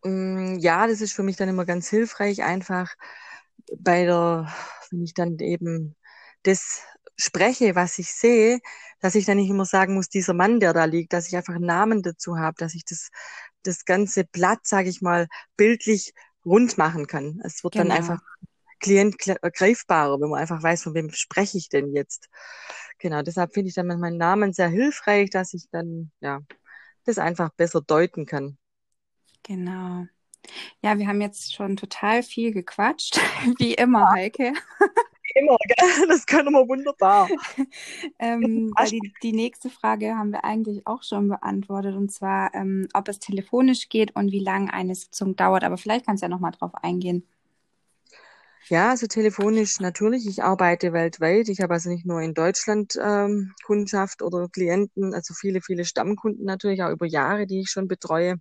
[0.03, 2.95] Mm, ja, das ist für mich dann immer ganz hilfreich, einfach
[3.77, 4.51] bei der,
[4.89, 5.95] wenn ich dann eben
[6.43, 6.81] das
[7.15, 8.59] spreche, was ich sehe,
[8.99, 11.53] dass ich dann nicht immer sagen muss, dieser Mann, der da liegt, dass ich einfach
[11.53, 13.09] einen Namen dazu habe, dass ich das,
[13.63, 16.13] das ganze Blatt, sage ich mal, bildlich
[16.45, 17.39] rund machen kann.
[17.43, 17.85] Es wird genau.
[17.85, 18.21] dann einfach
[18.79, 22.29] Klient greifbarer, wenn man einfach weiß, von wem spreche ich denn jetzt.
[22.97, 26.39] Genau, deshalb finde ich dann meinen Namen sehr hilfreich, dass ich dann, ja,
[27.05, 28.57] das einfach besser deuten kann.
[29.43, 30.05] Genau.
[30.81, 33.17] Ja, wir haben jetzt schon total viel gequatscht,
[33.59, 34.53] wie immer, Heike.
[35.35, 36.07] Immer, gell?
[36.07, 37.29] das können wir wunderbar.
[38.19, 43.07] ähm, die, die nächste Frage haben wir eigentlich auch schon beantwortet, und zwar, ähm, ob
[43.07, 45.63] es telefonisch geht und wie lange eine Sitzung dauert.
[45.63, 47.27] Aber vielleicht kannst du ja nochmal drauf eingehen.
[48.69, 50.27] Ja, also telefonisch natürlich.
[50.27, 51.49] Ich arbeite weltweit.
[51.49, 56.45] Ich habe also nicht nur in Deutschland ähm, Kundschaft oder Klienten, also viele, viele Stammkunden
[56.45, 58.37] natürlich auch über Jahre, die ich schon betreue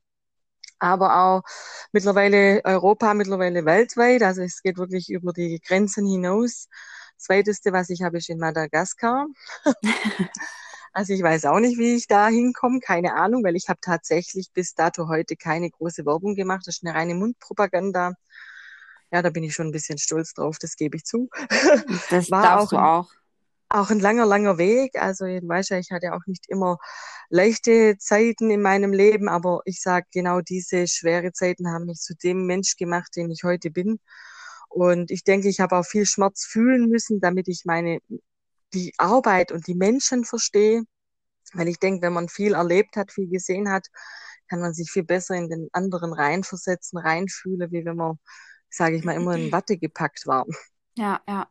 [0.80, 1.42] aber auch
[1.92, 4.22] mittlerweile Europa, mittlerweile weltweit.
[4.22, 6.68] Also es geht wirklich über die Grenzen hinaus.
[7.16, 9.26] Das weiteste, was ich habe, ist in Madagaskar.
[10.92, 14.50] also ich weiß auch nicht, wie ich da hinkomme, keine Ahnung, weil ich habe tatsächlich
[14.52, 16.62] bis dato heute keine große Werbung gemacht.
[16.66, 18.14] Das ist eine reine Mundpropaganda.
[19.12, 21.28] Ja, da bin ich schon ein bisschen stolz drauf, das gebe ich zu.
[22.10, 23.10] Das War darfst auch, du auch
[23.70, 24.96] auch ein langer, langer Weg.
[25.00, 26.78] Also ich weiß ja, ich hatte auch nicht immer
[27.28, 32.14] leichte Zeiten in meinem Leben, aber ich sage genau diese schwere Zeiten haben mich zu
[32.16, 34.00] dem Mensch gemacht, den ich heute bin.
[34.68, 38.00] Und ich denke, ich habe auch viel Schmerz fühlen müssen, damit ich meine
[38.74, 40.82] die Arbeit und die Menschen verstehe.
[41.54, 43.86] Weil ich denke, wenn man viel erlebt hat, viel gesehen hat,
[44.48, 48.18] kann man sich viel besser in den anderen reinversetzen, reinfühlen, wie wenn man,
[48.70, 50.46] sage ich mal, immer in Watte gepackt war.
[50.96, 51.48] Ja, ja.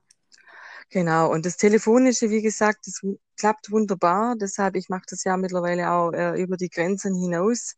[0.91, 3.01] Genau, und das Telefonische, wie gesagt, das
[3.37, 4.35] klappt wunderbar.
[4.35, 7.75] Deshalb, ich mache das ja mittlerweile auch äh, über die Grenzen hinaus.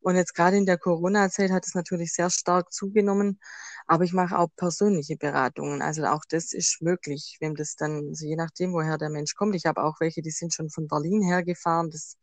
[0.00, 3.40] Und jetzt gerade in der Corona-Zeit hat es natürlich sehr stark zugenommen.
[3.88, 5.82] Aber ich mache auch persönliche Beratungen.
[5.82, 9.56] Also auch das ist möglich, wenn das dann, also je nachdem, woher der Mensch kommt.
[9.56, 11.90] Ich habe auch welche, die sind schon von Berlin hergefahren.
[11.90, 12.16] Das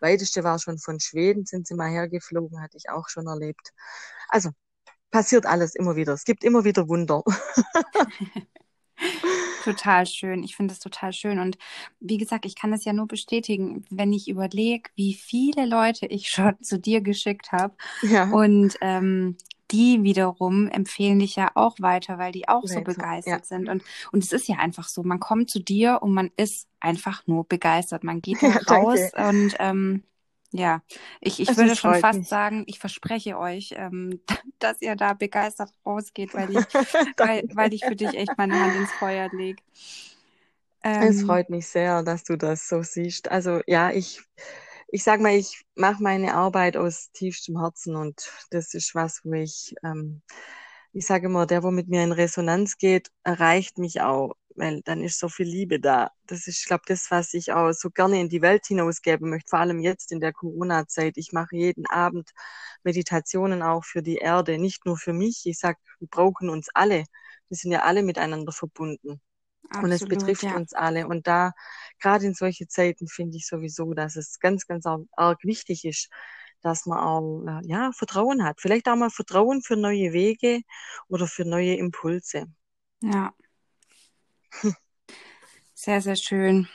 [0.00, 3.72] weiteste war schon von Schweden, sind sie mal hergeflogen, hatte ich auch schon erlebt.
[4.28, 4.50] Also
[5.14, 6.12] passiert alles immer wieder.
[6.12, 7.22] Es gibt immer wieder Wunder.
[9.62, 10.42] Total schön.
[10.42, 11.38] Ich finde es total schön.
[11.38, 11.56] Und
[12.00, 16.28] wie gesagt, ich kann das ja nur bestätigen, wenn ich überlege, wie viele Leute ich
[16.28, 17.74] schon zu dir geschickt habe.
[18.02, 18.28] Ja.
[18.30, 19.36] Und ähm,
[19.70, 23.44] die wiederum empfehlen dich ja auch weiter, weil die auch so begeistert ja.
[23.44, 23.68] sind.
[23.68, 27.24] Und, und es ist ja einfach so, man kommt zu dir und man ist einfach
[27.28, 28.02] nur begeistert.
[28.02, 29.28] Man geht ja, raus danke.
[29.28, 30.02] und ähm,
[30.54, 30.82] ja,
[31.20, 32.28] ich, ich würde schon fast mich.
[32.28, 34.20] sagen, ich verspreche euch, ähm,
[34.60, 36.56] dass ihr da begeistert rausgeht, weil ich,
[37.18, 39.60] weil, weil ich für dich echt meine Hand ins Feuer lege.
[40.84, 43.30] Ähm, es freut mich sehr, dass du das so siehst.
[43.32, 44.22] Also ja, ich,
[44.88, 49.32] ich sag mal, ich mache meine Arbeit aus tiefstem Herzen und das ist was, wo
[49.32, 50.22] ich, ähm,
[50.92, 55.02] ich sage immer, der, wo mit mir in Resonanz geht, erreicht mich auch weil dann
[55.02, 56.10] ist so viel Liebe da.
[56.26, 59.50] Das ist, ich glaube, das, was ich auch so gerne in die Welt hinausgeben möchte,
[59.50, 61.16] vor allem jetzt in der Corona-Zeit.
[61.16, 62.30] Ich mache jeden Abend
[62.82, 65.42] Meditationen auch für die Erde, nicht nur für mich.
[65.44, 67.04] Ich sag, wir brauchen uns alle.
[67.48, 69.20] Wir sind ja alle miteinander verbunden.
[69.70, 70.54] Absolut, und es betrifft ja.
[70.54, 71.06] uns alle.
[71.06, 71.52] Und da,
[72.00, 76.10] gerade in solche Zeiten, finde ich sowieso, dass es ganz, ganz arg wichtig ist,
[76.60, 78.60] dass man auch äh, ja, Vertrauen hat.
[78.60, 80.60] Vielleicht auch mal Vertrauen für neue Wege
[81.08, 82.46] oder für neue Impulse.
[83.02, 83.34] Ja.
[85.74, 86.68] Sehr, sehr schön.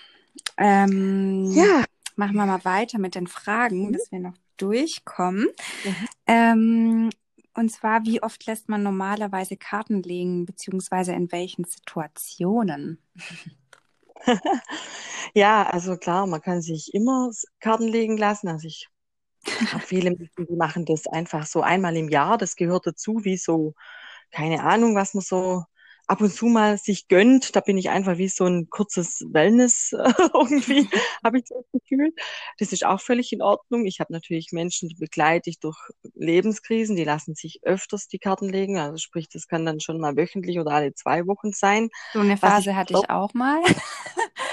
[0.58, 1.84] Ähm, ja.
[2.15, 3.94] Machen wir mal weiter mit den Fragen, mhm.
[3.94, 5.48] dass wir noch durchkommen.
[5.84, 6.08] Mhm.
[6.28, 7.10] Ähm,
[7.56, 13.00] und zwar, wie oft lässt man normalerweise Karten legen, beziehungsweise in welchen Situationen?
[15.34, 18.48] ja, also klar, man kann sich immer Karten legen lassen.
[18.48, 18.89] Also ich
[19.74, 22.38] habe viele Menschen, die machen das einfach so einmal im Jahr.
[22.38, 23.74] Das gehört dazu, wie so,
[24.32, 25.63] keine Ahnung, was man so
[26.10, 27.56] ab und zu mal sich gönnt.
[27.56, 29.91] Da bin ich einfach wie so ein kurzes Wellness
[30.34, 30.89] irgendwie,
[31.24, 32.13] habe ich das Gefühl.
[32.58, 33.86] Das ist auch völlig in Ordnung.
[33.86, 35.78] Ich habe natürlich Menschen, die begleite ich durch
[36.15, 38.80] Lebenskrisen, die lassen sich öfters die Karten legen.
[38.80, 41.89] Also sprich, das kann dann schon mal wöchentlich oder alle zwei Wochen sein.
[42.13, 43.62] So eine Phase ich hatte ich auch mal.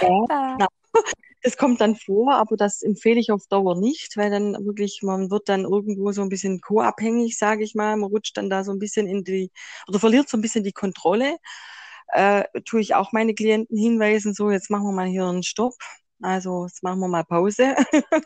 [0.02, 0.26] Ja,
[0.58, 0.68] genau
[1.46, 5.30] es kommt dann vor, aber das empfehle ich auf Dauer nicht, weil dann wirklich, man
[5.30, 7.96] wird dann irgendwo so ein bisschen co-abhängig, sage ich mal.
[7.96, 9.50] Man rutscht dann da so ein bisschen in die,
[9.88, 11.36] oder verliert so ein bisschen die Kontrolle.
[12.08, 15.74] Äh, tue ich auch meine Klienten hinweisen, so, jetzt machen wir mal hier einen Stopp.
[16.22, 17.76] Also, jetzt machen wir mal Pause.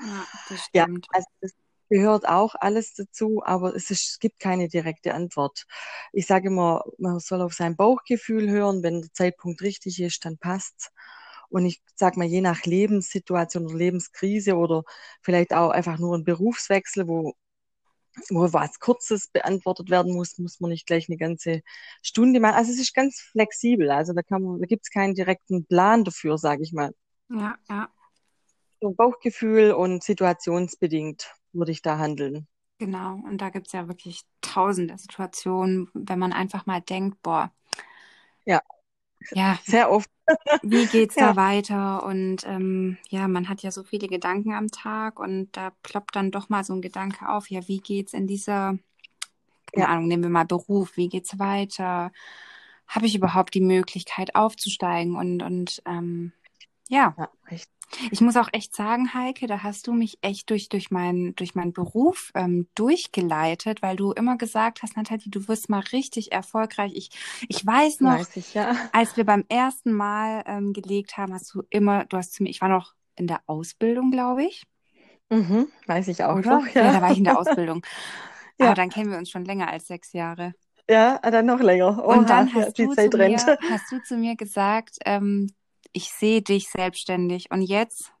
[0.00, 1.06] Ja, das stimmt.
[1.12, 1.52] Ja, also das
[1.90, 5.66] gehört auch alles dazu, aber es, ist, es gibt keine direkte Antwort.
[6.12, 8.82] Ich sage immer, man soll auf sein Bauchgefühl hören.
[8.82, 10.90] Wenn der Zeitpunkt richtig ist, dann passt's.
[11.50, 14.84] Und ich sag mal, je nach Lebenssituation oder Lebenskrise oder
[15.22, 17.34] vielleicht auch einfach nur ein Berufswechsel, wo
[18.30, 21.62] wo was Kurzes beantwortet werden muss, muss man nicht gleich eine ganze
[22.02, 22.56] Stunde machen.
[22.56, 23.90] Also es ist ganz flexibel.
[23.90, 26.92] Also da kann man, da gibt es keinen direkten Plan dafür, sage ich mal.
[27.30, 27.88] Ja, ja.
[28.80, 32.46] So Bauchgefühl und situationsbedingt würde ich da handeln.
[32.78, 37.52] Genau, und da gibt es ja wirklich tausende Situationen, wenn man einfach mal denkt, boah,
[38.44, 38.62] ja.
[39.32, 39.58] Ja.
[39.64, 40.10] Sehr oft.
[40.62, 41.32] Wie geht's ja.
[41.32, 42.04] da weiter?
[42.04, 46.30] Und ähm, ja, man hat ja so viele Gedanken am Tag und da ploppt dann
[46.30, 48.78] doch mal so ein Gedanke auf, ja, wie geht's in dieser,
[49.72, 49.86] keine ja.
[49.86, 52.12] Ahnung, nehmen wir mal Beruf, wie geht's weiter?
[52.86, 55.16] Habe ich überhaupt die Möglichkeit aufzusteigen?
[55.16, 56.32] Und, und ähm,
[56.88, 57.14] ja.
[57.18, 57.77] ja richtig.
[58.10, 61.54] Ich muss auch echt sagen, Heike, da hast du mich echt durch, durch, mein, durch
[61.54, 66.92] meinen Beruf ähm, durchgeleitet, weil du immer gesagt hast, Nathalie, du wirst mal richtig erfolgreich.
[66.94, 67.10] Ich,
[67.48, 68.76] ich weiß noch, weiß ich, ja.
[68.92, 72.50] als wir beim ersten Mal ähm, gelegt haben, hast du immer, du hast zu mir,
[72.50, 74.64] ich war noch in der Ausbildung, glaube ich.
[75.30, 76.58] Mhm, weiß ich auch Oder?
[76.58, 76.84] noch, ja.
[76.84, 76.92] ja.
[76.92, 77.82] da war ich in der Ausbildung.
[78.58, 78.66] ja.
[78.66, 80.54] Aber dann kennen wir uns schon länger als sechs Jahre.
[80.90, 82.02] Ja, dann noch länger.
[82.02, 83.36] Oha, und dann hast, ja, du zu mir,
[83.70, 85.52] hast du zu mir gesagt, ähm,
[85.92, 87.50] ich sehe dich selbstständig.
[87.50, 88.12] Und jetzt,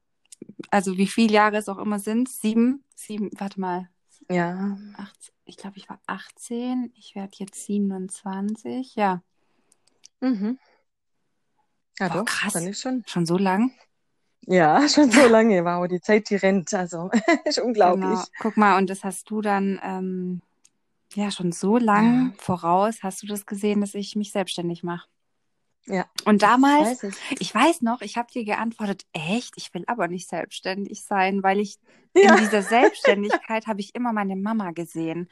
[0.70, 3.88] also wie viele Jahre es auch immer sind, sieben, sieben, warte mal.
[4.30, 4.76] Ja.
[4.96, 9.22] Acht, ich glaube, ich war 18, ich werde jetzt 27, ja.
[10.20, 10.58] Mhm.
[11.98, 12.52] Ja, Boah, doch, krass.
[12.52, 13.02] Dann ist schon.
[13.06, 13.72] Schon so lang?
[14.46, 15.64] Ja, schon so lange.
[15.64, 16.72] Wow, die Zeit, die rennt.
[16.74, 17.10] Also,
[17.44, 18.04] ist unglaublich.
[18.04, 18.24] Genau.
[18.40, 20.42] Guck mal, und das hast du dann ähm,
[21.14, 22.32] ja schon so lang ja.
[22.38, 23.02] voraus.
[23.02, 25.08] Hast du das gesehen, dass ich mich selbstständig mache?
[25.88, 26.06] Ja.
[26.24, 27.40] Und damals, weiß ich.
[27.40, 27.54] ich.
[27.54, 31.78] weiß noch, ich habe dir geantwortet, echt, ich will aber nicht selbstständig sein, weil ich
[32.14, 32.34] ja.
[32.34, 35.28] in dieser Selbstständigkeit habe ich immer meine Mama gesehen,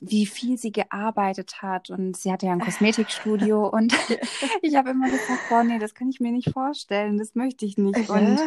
[0.00, 3.94] wie viel sie gearbeitet hat und sie hatte ja ein Kosmetikstudio und
[4.62, 7.78] ich habe immer gesagt, boah, nee, das kann ich mir nicht vorstellen, das möchte ich
[7.78, 8.14] nicht ja.
[8.14, 8.40] und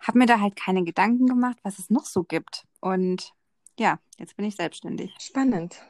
[0.00, 3.32] habe mir da halt keine Gedanken gemacht, was es noch so gibt und
[3.78, 5.12] ja, jetzt bin ich selbstständig.
[5.18, 5.82] Spannend.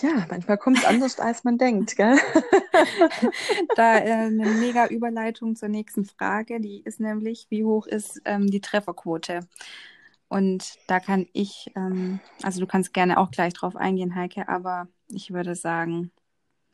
[0.00, 2.18] Ja, manchmal kommt es anders, als man denkt, gell?
[3.76, 8.48] Da äh, eine mega Überleitung zur nächsten Frage, die ist nämlich, wie hoch ist ähm,
[8.48, 9.40] die Trefferquote?
[10.28, 14.88] Und da kann ich, ähm, also du kannst gerne auch gleich drauf eingehen, Heike, aber
[15.08, 16.10] ich würde sagen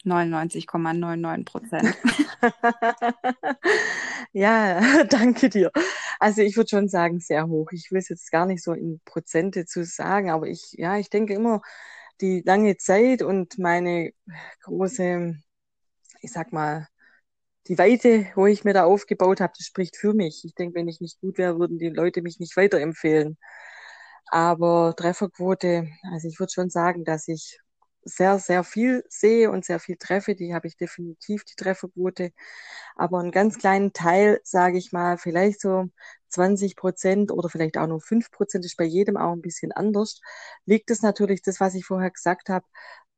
[0.05, 1.97] 99,99 Prozent.
[4.33, 5.71] ja, danke dir.
[6.19, 7.71] Also ich würde schon sagen, sehr hoch.
[7.73, 11.11] Ich will es jetzt gar nicht so in Prozente zu sagen, aber ich, ja, ich
[11.11, 11.61] denke immer,
[12.21, 14.13] die lange Zeit und meine
[14.63, 15.35] große,
[16.23, 16.87] ich sag mal,
[17.69, 20.45] die Weite, wo ich mir da aufgebaut habe, das spricht für mich.
[20.45, 23.39] Ich denke, wenn ich nicht gut wäre, würden die Leute mich nicht weiterempfehlen.
[24.27, 27.59] Aber Trefferquote, also ich würde schon sagen, dass ich
[28.05, 30.35] sehr, sehr viel sehe und sehr viel treffe.
[30.35, 32.33] Die habe ich definitiv, die Trefferquote.
[32.97, 35.87] Aber einen ganz kleinen Teil, sage ich mal, vielleicht so
[36.31, 40.21] 20 Prozent oder vielleicht auch nur 5 Prozent, ist bei jedem auch ein bisschen anders,
[40.65, 42.67] liegt es natürlich, das, was ich vorher gesagt habe,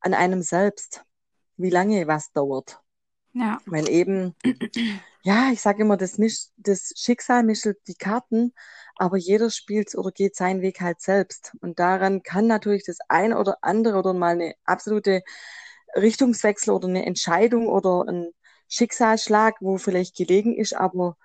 [0.00, 1.04] an einem selbst,
[1.56, 2.80] wie lange was dauert.
[3.34, 3.60] Ja.
[3.64, 4.34] Weil eben,
[5.22, 8.52] ja, ich sage immer, das, misch, das Schicksal mischt die Karten,
[8.96, 11.52] aber jeder spielt oder geht seinen Weg halt selbst.
[11.60, 15.22] Und daran kann natürlich das eine oder andere oder mal eine absolute
[15.96, 18.32] Richtungswechsel oder eine Entscheidung oder ein
[18.68, 21.16] Schicksalsschlag, wo vielleicht gelegen ist, aber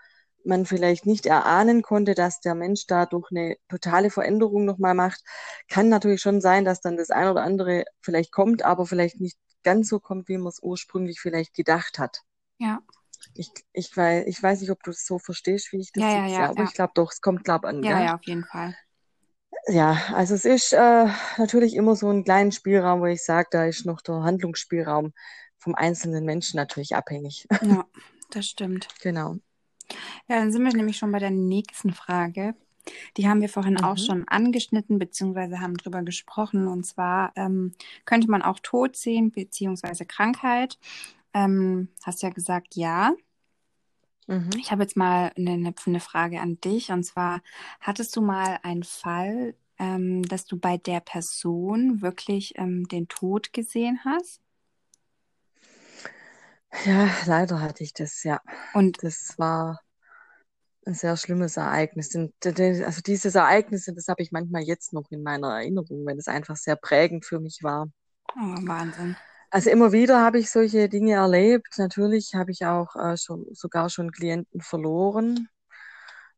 [0.48, 5.22] man vielleicht nicht erahnen konnte, dass der Mensch dadurch eine totale Veränderung nochmal macht,
[5.68, 9.38] kann natürlich schon sein, dass dann das eine oder andere vielleicht kommt, aber vielleicht nicht
[9.64, 12.22] ganz so kommt, wie man es ursprünglich vielleicht gedacht hat.
[12.58, 12.82] Ja.
[13.34, 16.10] Ich, ich, weiß, ich weiß nicht, ob du es so verstehst, wie ich das Ja,
[16.10, 16.66] ja, jetzt ja, sage, aber ja.
[16.68, 17.84] ich glaube doch, es kommt, glaube an.
[17.84, 18.06] Ja, gell?
[18.06, 18.76] ja, auf jeden Fall.
[19.68, 21.08] Ja, also es ist äh,
[21.38, 25.14] natürlich immer so ein kleinen Spielraum, wo ich sage, da ist noch der Handlungsspielraum
[25.58, 27.48] vom einzelnen Menschen natürlich abhängig.
[27.62, 27.86] Ja,
[28.30, 28.88] das stimmt.
[29.02, 29.36] Genau.
[30.28, 32.56] Ja, dann sind wir nämlich schon bei der nächsten Frage.
[33.18, 34.06] Die haben wir vorhin auch Mhm.
[34.06, 36.68] schon angeschnitten, beziehungsweise haben drüber gesprochen.
[36.68, 37.74] Und zwar ähm,
[38.06, 40.80] könnte man auch Tod sehen, beziehungsweise Krankheit.
[41.34, 43.14] Ähm, hast ja gesagt, ja.
[44.28, 44.50] Mhm.
[44.60, 46.92] Ich habe jetzt mal eine, eine, eine Frage an dich.
[46.92, 47.42] Und zwar,
[47.80, 53.54] hattest du mal einen Fall, ähm, dass du bei der Person wirklich ähm, den Tod
[53.54, 54.42] gesehen hast?
[56.86, 58.40] Ja, leider hatte ich das, ja.
[58.74, 59.80] Und Das war
[60.88, 62.16] ein sehr schlimmes Ereignis.
[62.16, 66.56] Also dieses Ereignis, das habe ich manchmal jetzt noch in meiner Erinnerung, weil es einfach
[66.56, 67.88] sehr prägend für mich war.
[68.36, 69.16] oh, Wahnsinn.
[69.50, 71.78] Also immer wieder habe ich solche Dinge erlebt.
[71.78, 75.48] Natürlich habe ich auch äh, schon, sogar schon Klienten verloren,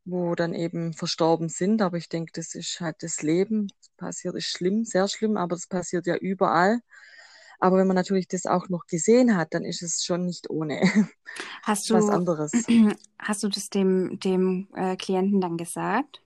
[0.06, 1.82] wo dann eben verstorben sind.
[1.82, 3.68] Aber ich denke, das ist halt das Leben.
[3.80, 6.80] Das passiert, ist schlimm, sehr schlimm, aber das passiert ja überall.
[7.60, 10.82] Aber wenn man natürlich das auch noch gesehen hat, dann ist es schon nicht ohne.
[11.64, 12.52] Hast Was du, anderes.
[13.20, 16.22] hast du das dem, dem äh, Klienten dann gesagt?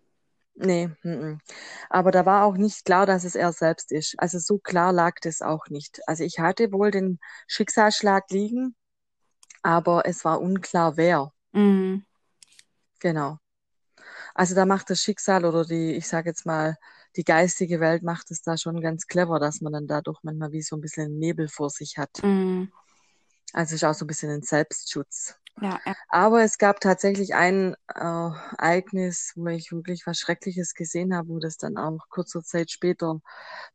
[0.55, 1.39] Nee, mhm.
[1.89, 4.13] aber da war auch nicht klar, dass es er selbst ist.
[4.19, 5.99] Also so klar lag das auch nicht.
[6.07, 8.75] Also ich hatte wohl den Schicksalsschlag liegen,
[9.63, 11.33] aber es war unklar, wer.
[11.53, 12.03] Mm,
[12.99, 13.37] Genau.
[14.33, 16.77] Also da macht das Schicksal oder die, ich sage jetzt mal,
[17.15, 20.61] die geistige Welt macht es da schon ganz clever, dass man dann dadurch manchmal wie
[20.61, 22.23] so ein bisschen Nebel vor sich hat.
[22.23, 22.63] mm,
[23.53, 25.35] Also ist auch so ein bisschen ein Selbstschutz.
[25.61, 25.95] ja, ja.
[26.09, 31.39] Aber es gab tatsächlich ein äh, Ereignis, wo ich wirklich was Schreckliches gesehen habe, wo
[31.39, 33.19] das dann auch kurzer Zeit später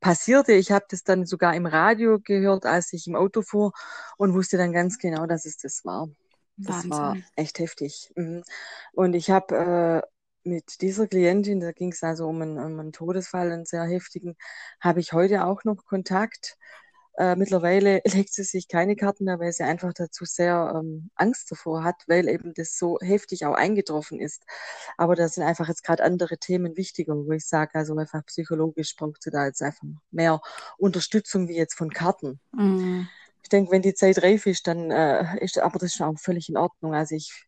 [0.01, 0.53] passierte.
[0.55, 3.73] Ich habe das dann sogar im Radio gehört, als ich im Auto fuhr
[4.17, 6.09] und wusste dann ganz genau, dass es das war.
[6.57, 8.13] Das war echt heftig.
[8.17, 8.43] Mhm.
[8.93, 10.09] Und ich habe äh,
[10.49, 14.37] mit dieser Klientin, da ging es also um einen, um einen Todesfall, einen sehr heftigen,
[14.81, 16.57] habe ich heute auch noch Kontakt.
[17.19, 21.51] Äh, mittlerweile legt sie sich keine Karten mehr, weil sie einfach dazu sehr ähm, Angst
[21.51, 24.45] davor hat, weil eben das so heftig auch eingetroffen ist.
[24.97, 28.95] Aber da sind einfach jetzt gerade andere Themen wichtiger, wo ich sage, also einfach psychologisch
[28.97, 29.83] braucht sie da jetzt einfach
[30.13, 30.41] mehr
[30.79, 32.41] Unterstützung wie jetzt von Karten.
[32.53, 33.03] Mm,
[33.43, 36.49] Ich denke, wenn die Zeit reif ist, dann äh, ist, aber das ist auch völlig
[36.49, 36.95] in Ordnung.
[36.95, 37.48] Also ich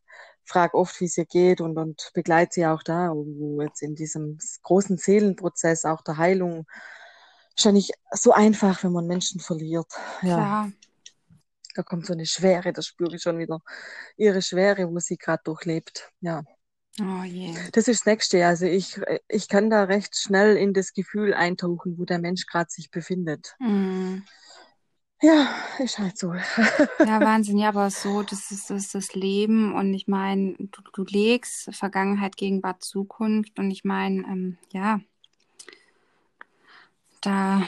[0.51, 3.95] frage oft, wie es ihr geht und, und begleite sie auch da, wo jetzt in
[3.95, 6.67] diesem großen Seelenprozess auch der Heilung
[7.57, 9.93] ist ja nicht so einfach, wenn man Menschen verliert.
[10.23, 10.73] Ja, klar.
[11.75, 13.61] da kommt so eine Schwere, da spüre ich schon wieder
[14.17, 16.11] ihre Schwere, wo sie gerade durchlebt.
[16.21, 16.43] Ja,
[17.01, 17.55] Oh je.
[17.73, 18.47] das ist das Nächste.
[18.47, 22.71] Also ich, ich kann da recht schnell in das Gefühl eintauchen, wo der Mensch gerade
[22.71, 23.55] sich befindet.
[23.59, 24.19] Mm.
[25.23, 26.35] Ja, ist halt so.
[27.05, 27.59] Ja, Wahnsinn.
[27.59, 29.75] Ja, aber so, das ist, das ist das Leben.
[29.75, 33.59] Und ich meine, du, du legst Vergangenheit, Gegenwart, Zukunft.
[33.59, 35.01] Und ich meine, ähm, ja,
[37.21, 37.63] da,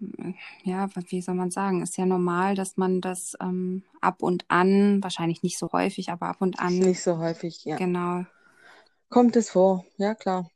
[0.00, 4.44] äh, ja, wie soll man sagen, ist ja normal, dass man das ähm, ab und
[4.48, 7.76] an, wahrscheinlich nicht so häufig, aber ab und an, Nicht so häufig, ja.
[7.76, 8.24] genau,
[9.10, 10.48] Kommt es vor, ja klar.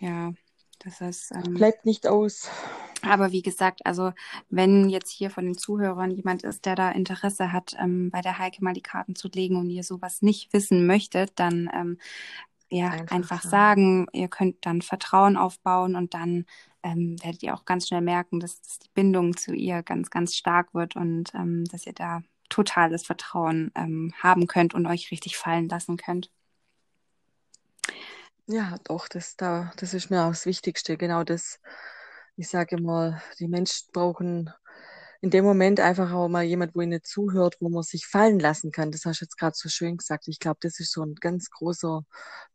[0.00, 0.32] ja,
[0.80, 2.48] das ist, ähm, Bleibt nicht aus.
[3.02, 4.12] Aber wie gesagt, also
[4.50, 8.38] wenn jetzt hier von den Zuhörern jemand ist, der da Interesse hat, ähm, bei der
[8.38, 11.98] Heike mal die Karten zu legen und ihr sowas nicht wissen möchtet, dann ähm,
[12.70, 14.06] ja Einfach einfach sagen.
[14.06, 16.46] sagen, ihr könnt dann Vertrauen aufbauen und dann
[16.82, 20.34] ähm, werdet ihr auch ganz schnell merken, dass, dass die Bindung zu ihr ganz, ganz
[20.36, 25.36] stark wird und ähm, dass ihr da totales Vertrauen ähm, haben könnt und euch richtig
[25.36, 26.30] fallen lassen könnt.
[28.46, 30.96] Ja, doch, das da, das ist mir auch das Wichtigste.
[30.96, 31.60] Genau das.
[32.42, 34.52] Ich sage immer, die Menschen brauchen
[35.20, 38.72] in dem Moment einfach auch mal jemand, wo ihnen zuhört, wo man sich fallen lassen
[38.72, 38.90] kann.
[38.90, 40.26] Das hast du jetzt gerade so schön gesagt.
[40.26, 42.04] Ich glaube, das ist so ein ganz großer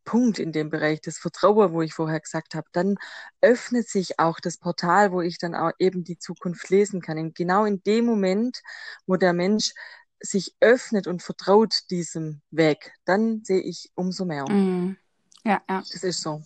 [0.04, 2.68] Punkt in dem Bereich, das Vertrauen, wo ich vorher gesagt habe.
[2.74, 2.98] Dann
[3.40, 7.18] öffnet sich auch das Portal, wo ich dann auch eben die Zukunft lesen kann.
[7.18, 8.62] Und genau in dem Moment,
[9.06, 9.72] wo der Mensch
[10.20, 14.50] sich öffnet und vertraut diesem Weg, dann sehe ich umso mehr.
[14.50, 14.98] Mm.
[15.46, 16.44] Ja, ja, Das ist so.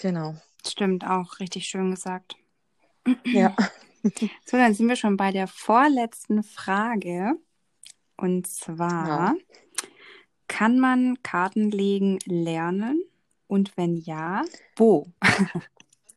[0.00, 0.34] Genau.
[0.66, 2.36] stimmt auch, richtig schön gesagt.
[3.24, 3.54] Ja.
[4.44, 7.38] So, dann sind wir schon bei der vorletzten Frage.
[8.16, 9.34] Und zwar, ja.
[10.48, 13.00] kann man Kartenlegen lernen?
[13.46, 14.42] Und wenn ja,
[14.74, 15.06] wo?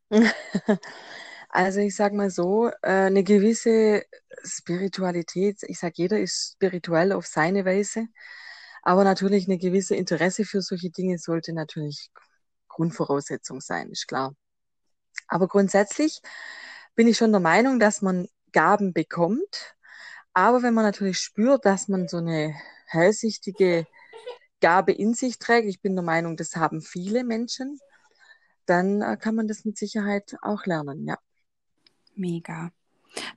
[1.55, 4.03] Also ich sage mal so, äh, eine gewisse
[4.43, 8.07] Spiritualität, ich sage, jeder ist spirituell auf seine Weise,
[8.83, 12.11] aber natürlich eine gewisse Interesse für solche Dinge sollte natürlich
[12.67, 14.35] Grundvoraussetzung sein, ist klar.
[15.29, 16.21] Aber grundsätzlich
[16.95, 19.75] bin ich schon der Meinung, dass man Gaben bekommt,
[20.33, 22.55] aber wenn man natürlich spürt, dass man so eine
[22.87, 23.85] hellsichtige
[24.61, 27.79] Gabe in sich trägt, ich bin der Meinung, das haben viele Menschen,
[28.65, 31.17] dann äh, kann man das mit Sicherheit auch lernen, ja.
[32.15, 32.71] Mega.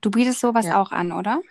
[0.01, 0.81] Du bietest sowas ja.
[0.81, 1.43] auch an, oder?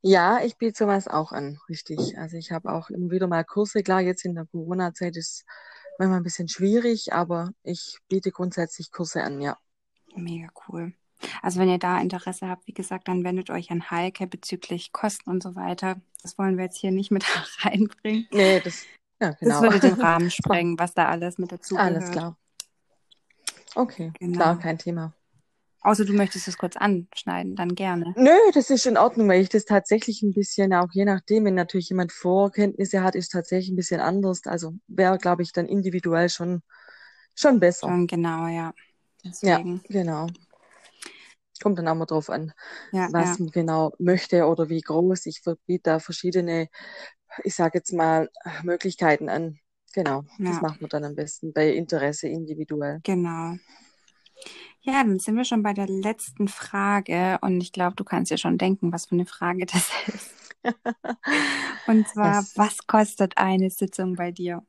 [0.00, 2.18] Ja, ich biete sowas auch an, richtig.
[2.18, 3.82] Also ich habe auch immer wieder mal Kurse.
[3.82, 5.44] Klar, jetzt in der Corona-Zeit ist
[5.98, 9.56] manchmal ein bisschen schwierig, aber ich biete grundsätzlich Kurse an, ja.
[10.16, 10.92] Mega cool.
[11.42, 15.30] Also wenn ihr da Interesse habt, wie gesagt, dann wendet euch an Heike bezüglich Kosten
[15.30, 15.96] und so weiter.
[16.22, 17.24] Das wollen wir jetzt hier nicht mit
[17.64, 18.26] reinbringen.
[18.30, 18.84] Nee, das,
[19.20, 19.60] ja, genau.
[19.60, 21.94] das würde den Rahmen sprengen, was da alles mit dazu gehört.
[21.94, 22.36] Alles klar.
[23.74, 24.36] Okay, genau.
[24.36, 25.14] klar, kein Thema.
[25.84, 28.14] Außer du möchtest es kurz anschneiden, dann gerne.
[28.16, 31.54] Nö, das ist in Ordnung, weil ich das tatsächlich ein bisschen, auch je nachdem, wenn
[31.54, 34.42] natürlich jemand Vorkenntnisse hat, ist tatsächlich ein bisschen anders.
[34.46, 36.62] Also wäre, glaube ich, dann individuell schon,
[37.34, 37.88] schon besser.
[37.88, 38.72] Schon genau, ja.
[39.24, 39.82] Deswegen.
[39.88, 40.28] Ja, genau.
[41.62, 42.52] Kommt dann auch mal drauf an,
[42.92, 43.44] ja, was ja.
[43.44, 45.26] man genau möchte oder wie groß.
[45.26, 46.68] Ich verbiete da verschiedene,
[47.44, 48.28] ich sage jetzt mal,
[48.62, 49.58] Möglichkeiten an.
[49.94, 50.50] Genau, ja.
[50.50, 53.00] das macht man dann am besten bei Interesse individuell.
[53.02, 53.56] Genau.
[54.80, 58.38] Ja, dann sind wir schon bei der letzten Frage und ich glaube, du kannst dir
[58.38, 60.34] schon denken, was für eine Frage das ist.
[61.86, 62.56] und zwar, das...
[62.56, 64.64] was kostet eine Sitzung bei dir?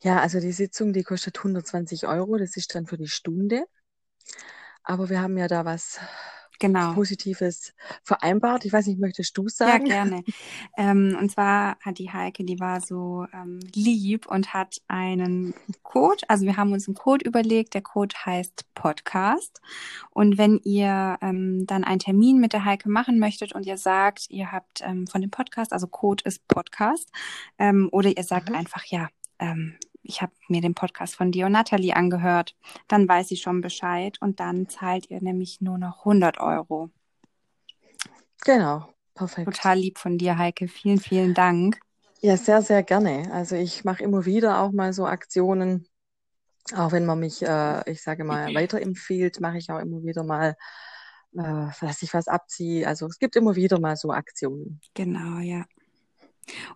[0.00, 3.64] Ja, also die Sitzung, die kostet 120 Euro, das ist dann für die Stunde.
[4.88, 6.00] Aber wir haben ja da was
[6.58, 6.94] genau.
[6.94, 8.64] Positives vereinbart.
[8.64, 9.86] Ich weiß nicht, möchtest du sagen?
[9.86, 10.24] Ja, gerne.
[10.78, 16.22] ähm, und zwar hat die Heike, die war so ähm, lieb und hat einen Code,
[16.28, 19.60] also wir haben uns einen Code überlegt, der Code heißt Podcast.
[20.10, 24.30] Und wenn ihr ähm, dann einen Termin mit der Heike machen möchtet und ihr sagt,
[24.30, 27.10] ihr habt ähm, von dem Podcast, also Code ist Podcast,
[27.58, 28.56] ähm, oder ihr sagt mhm.
[28.56, 29.08] einfach, ja,
[29.38, 29.76] ähm,
[30.08, 32.56] ich habe mir den Podcast von dir und Nathalie angehört.
[32.88, 36.90] Dann weiß sie schon Bescheid und dann zahlt ihr nämlich nur noch 100 Euro.
[38.42, 39.44] Genau, perfekt.
[39.44, 40.66] Total lieb von dir, Heike.
[40.66, 41.78] Vielen, vielen Dank.
[42.20, 43.30] Ja, sehr, sehr gerne.
[43.32, 45.86] Also ich mache immer wieder auch mal so Aktionen.
[46.74, 50.56] Auch wenn man mich, äh, ich sage mal, weiterempfiehlt, mache ich auch immer wieder mal,
[51.34, 52.88] äh, dass ich was abziehe.
[52.88, 54.80] Also es gibt immer wieder mal so Aktionen.
[54.94, 55.66] Genau, ja.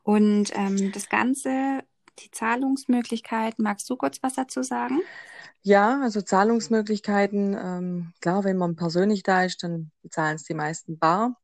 [0.02, 1.82] Und ähm, das Ganze
[2.18, 5.00] die Zahlungsmöglichkeiten, magst du kurz was dazu sagen?
[5.62, 10.98] Ja, also Zahlungsmöglichkeiten, ähm, klar, wenn man persönlich da ist, dann bezahlen es die meisten
[10.98, 11.36] bar.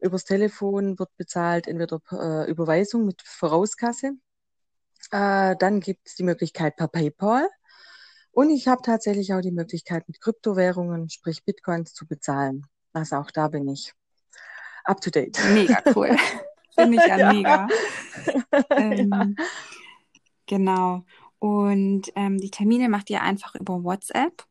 [0.00, 4.12] Übers Telefon wird bezahlt entweder äh, Überweisung mit Vorauskasse.
[5.10, 7.48] Äh, dann gibt es die Möglichkeit per PayPal.
[8.30, 12.66] Und ich habe tatsächlich auch die Möglichkeit, mit Kryptowährungen, sprich Bitcoins, zu bezahlen.
[12.92, 13.92] Also auch da bin ich
[14.84, 15.38] up to date.
[15.52, 16.16] Mega cool.
[16.78, 17.32] Finde ich ja, ja.
[17.32, 17.68] mega.
[18.70, 19.36] ähm,
[20.48, 21.04] Genau.
[21.38, 24.44] Und ähm, die Termine macht ihr einfach über WhatsApp.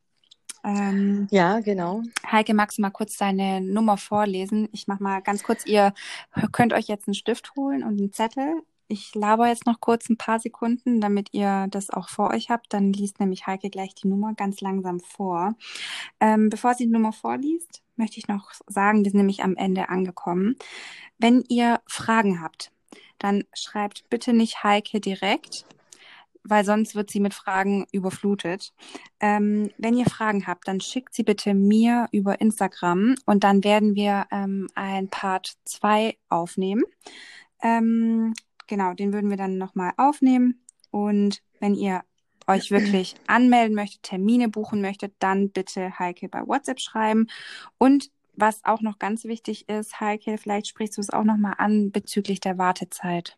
[0.64, 2.02] Ähm, ja, genau.
[2.30, 4.70] Heike, magst du mal kurz deine Nummer vorlesen?
[4.72, 5.94] Ich mach mal ganz kurz, ihr
[6.52, 8.62] könnt euch jetzt einen Stift holen und einen Zettel.
[8.90, 12.74] Ich laber jetzt noch kurz ein paar Sekunden, damit ihr das auch vor euch habt.
[12.74, 15.56] Dann liest nämlich Heike gleich die Nummer ganz langsam vor.
[16.22, 19.90] Ähm, bevor sie die Nummer vorliest, möchte ich noch sagen, wir sind nämlich am Ende
[19.90, 20.56] angekommen.
[21.18, 22.72] Wenn ihr Fragen habt,
[23.20, 25.66] dann schreibt bitte nicht Heike direkt,
[26.50, 28.74] weil sonst wird sie mit Fragen überflutet.
[29.20, 33.96] Ähm, wenn ihr Fragen habt, dann schickt sie bitte mir über Instagram und dann werden
[33.96, 36.84] wir ähm, ein Part 2 aufnehmen.
[37.62, 38.34] Ähm,
[38.68, 40.64] genau, den würden wir dann nochmal aufnehmen.
[40.92, 42.04] Und wenn ihr
[42.48, 47.28] euch wirklich anmelden möchtet, Termine buchen möchtet, dann bitte Heike bei WhatsApp schreiben.
[47.78, 51.92] Und was auch noch ganz wichtig ist, Heike, vielleicht sprichst du es auch nochmal an
[51.92, 53.38] bezüglich der Wartezeit.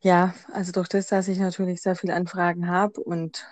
[0.00, 3.44] Ja, also durch das, dass ich natürlich sehr viele Anfragen habe und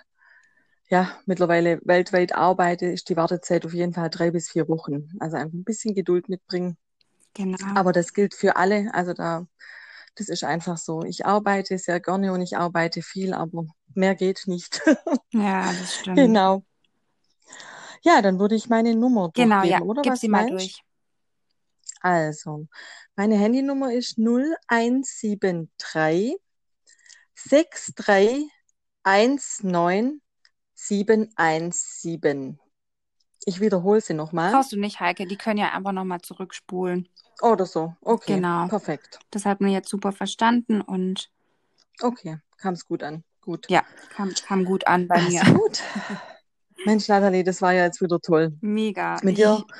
[0.89, 5.09] ja, mittlerweile weltweit arbeite, ist die Wartezeit auf jeden Fall drei bis vier Wochen.
[5.19, 6.77] Also einfach ein bisschen Geduld mitbringen.
[7.33, 7.57] Genau.
[7.75, 8.89] Aber das gilt für alle.
[8.93, 9.45] Also da,
[10.15, 11.03] das ist einfach so.
[11.03, 14.81] Ich arbeite sehr gerne und ich arbeite viel, aber mehr geht nicht.
[15.33, 16.17] Ja, das stimmt.
[16.17, 16.63] Genau.
[18.01, 19.81] Ja, dann würde ich meine Nummer genau, durchgeben, ja.
[19.81, 20.01] oder?
[20.01, 20.83] Gib was sie mal durch.
[22.01, 22.67] Also,
[23.15, 26.37] meine Handynummer ist 0173
[27.35, 28.49] 63
[29.53, 30.21] 19
[30.73, 32.59] 717.
[33.45, 34.51] Ich wiederhole sie nochmal.
[34.51, 35.25] Brauchst du nicht, Heike.
[35.25, 37.07] Die können ja einfach nochmal zurückspulen.
[37.41, 37.95] Oder so.
[38.01, 38.35] Okay.
[38.35, 38.67] Genau.
[38.67, 39.19] Perfekt.
[39.31, 41.31] Das hat man jetzt super verstanden und
[42.01, 42.37] Okay.
[42.57, 43.23] Kam es gut an.
[43.41, 43.69] Gut.
[43.69, 45.41] ja, kam, kam gut an bei Ach, mir.
[45.53, 45.81] gut.
[46.85, 48.55] Mensch, Nathalie, das war ja jetzt wieder toll.
[48.61, 49.17] Mega.
[49.23, 49.73] Mit dir ich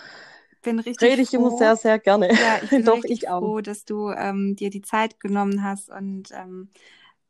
[0.62, 1.58] bin richtig rede ich immer froh.
[1.58, 2.30] sehr, sehr gerne.
[2.36, 3.46] Ja, ich bin Doch, richtig ich auch.
[3.46, 6.70] froh, dass du ähm, dir die Zeit genommen hast und ähm,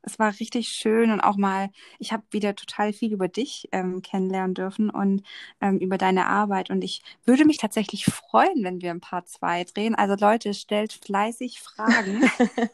[0.03, 1.69] es war richtig schön und auch mal,
[1.99, 5.23] ich habe wieder total viel über dich ähm, kennenlernen dürfen und
[5.61, 9.65] ähm, über deine Arbeit und ich würde mich tatsächlich freuen, wenn wir ein paar zwei
[9.65, 9.95] drehen.
[9.95, 12.21] Also Leute, stellt fleißig Fragen.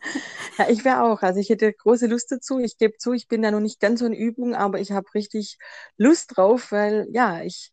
[0.57, 1.21] Ja, ich wäre auch.
[1.21, 2.59] Also ich hätte große Lust dazu.
[2.59, 5.13] Ich gebe zu, ich bin da noch nicht ganz so in Übung, aber ich habe
[5.13, 5.57] richtig
[5.97, 7.71] Lust drauf, weil ja, ich,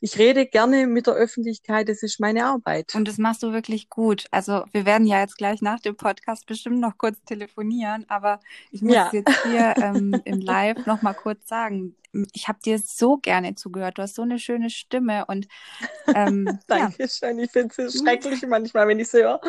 [0.00, 1.88] ich rede gerne mit der Öffentlichkeit.
[1.88, 2.94] Das ist meine Arbeit.
[2.94, 4.26] Und das machst du wirklich gut.
[4.30, 8.40] Also wir werden ja jetzt gleich nach dem Podcast bestimmt noch kurz telefonieren, aber
[8.70, 9.10] ich muss Ja.
[9.12, 11.94] jetzt hier ähm, im Live noch mal kurz sagen,
[12.32, 13.98] ich habe dir so gerne zugehört.
[13.98, 15.46] Du hast so eine schöne Stimme und
[16.14, 17.38] ähm, ja, Dankeschön.
[17.38, 19.40] Ich finde es schrecklich manchmal, wenn ich es höre.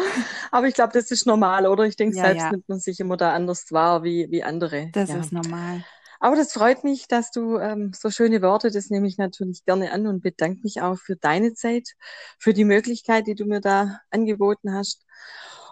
[0.52, 1.86] Aber ich glaube, das ist normal, oder?
[1.86, 2.52] Ich denke, Ja, selbst ja.
[2.52, 4.90] nimmt man sich immer da anders wahr wie, wie andere.
[4.92, 5.20] das ja.
[5.20, 5.86] ist normal.
[6.20, 9.92] Aber das freut mich, dass du ähm, so schöne Worte, das nehme ich natürlich gerne
[9.92, 11.90] an und bedanke mich auch für deine Zeit,
[12.38, 15.06] für die Möglichkeit, die du mir da angeboten hast.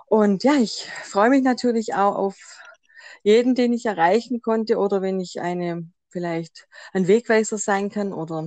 [0.07, 2.37] Und ja, ich freue mich natürlich auch auf
[3.23, 8.39] jeden, den ich erreichen konnte oder wenn ich eine vielleicht ein Wegweiser sein kann oder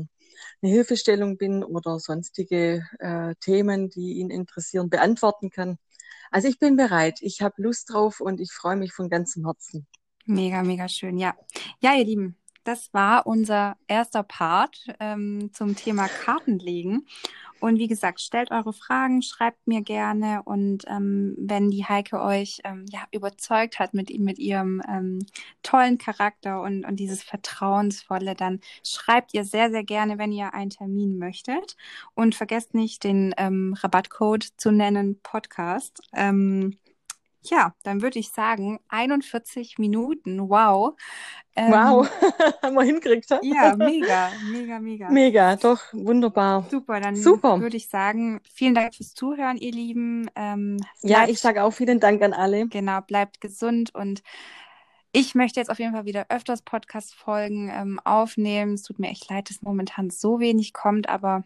[0.63, 5.79] eine Hilfestellung bin oder sonstige äh, Themen, die ihn interessieren, beantworten kann.
[6.31, 9.87] Also ich bin bereit, ich habe Lust drauf und ich freue mich von ganzem Herzen.
[10.31, 11.19] Mega, mega schön.
[11.19, 11.35] Ja,
[11.81, 17.05] ja, ihr Lieben, das war unser erster Part ähm, zum Thema Kartenlegen.
[17.59, 20.43] Und wie gesagt, stellt eure Fragen, schreibt mir gerne.
[20.45, 25.19] Und ähm, wenn die Heike euch ähm, ja, überzeugt hat mit, mit ihrem ähm,
[25.65, 30.71] tollen Charakter und, und dieses Vertrauensvolle, dann schreibt ihr sehr, sehr gerne, wenn ihr einen
[30.71, 31.77] Termin möchtet.
[32.15, 36.01] Und vergesst nicht, den ähm, Rabattcode zu nennen, Podcast.
[36.15, 36.79] Ähm,
[37.43, 40.95] ja, dann würde ich sagen, 41 Minuten, wow.
[41.57, 42.09] Ähm, Wow,
[42.63, 43.41] haben wir hingekriegt, ha?
[43.43, 45.11] Ja, mega, mega, mega.
[45.11, 46.67] Mega, doch, wunderbar.
[46.71, 47.61] Super, dann Super.
[47.61, 50.31] würde ich sagen, vielen Dank fürs Zuhören, ihr Lieben.
[50.37, 52.69] Ähm, Ja, bleibt, ich sage auch vielen Dank an alle.
[52.69, 54.23] genau, bleibt gesund und
[55.13, 58.75] ich möchte jetzt auf jeden Fall wieder öfters Podcast-Folgen ähm, aufnehmen.
[58.75, 61.43] Es tut mir echt leid, dass momentan so wenig kommt, aber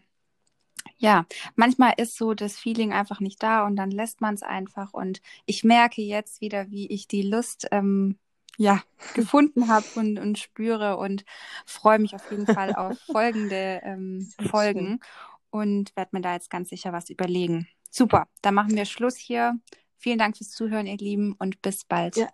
[0.97, 4.93] ja, manchmal ist so das Feeling einfach nicht da und dann lässt man es einfach.
[4.93, 8.17] Und ich merke jetzt wieder, wie ich die Lust ähm,
[8.57, 8.81] ja,
[9.13, 11.25] gefunden habe und, und spüre und
[11.65, 14.99] freue mich auf jeden Fall auf folgende ähm, Folgen
[15.49, 17.67] und werde mir da jetzt ganz sicher was überlegen.
[17.89, 19.59] Super, dann machen wir Schluss hier.
[19.97, 22.17] Vielen Dank fürs Zuhören, ihr Lieben, und bis bald.
[22.17, 22.27] Ja,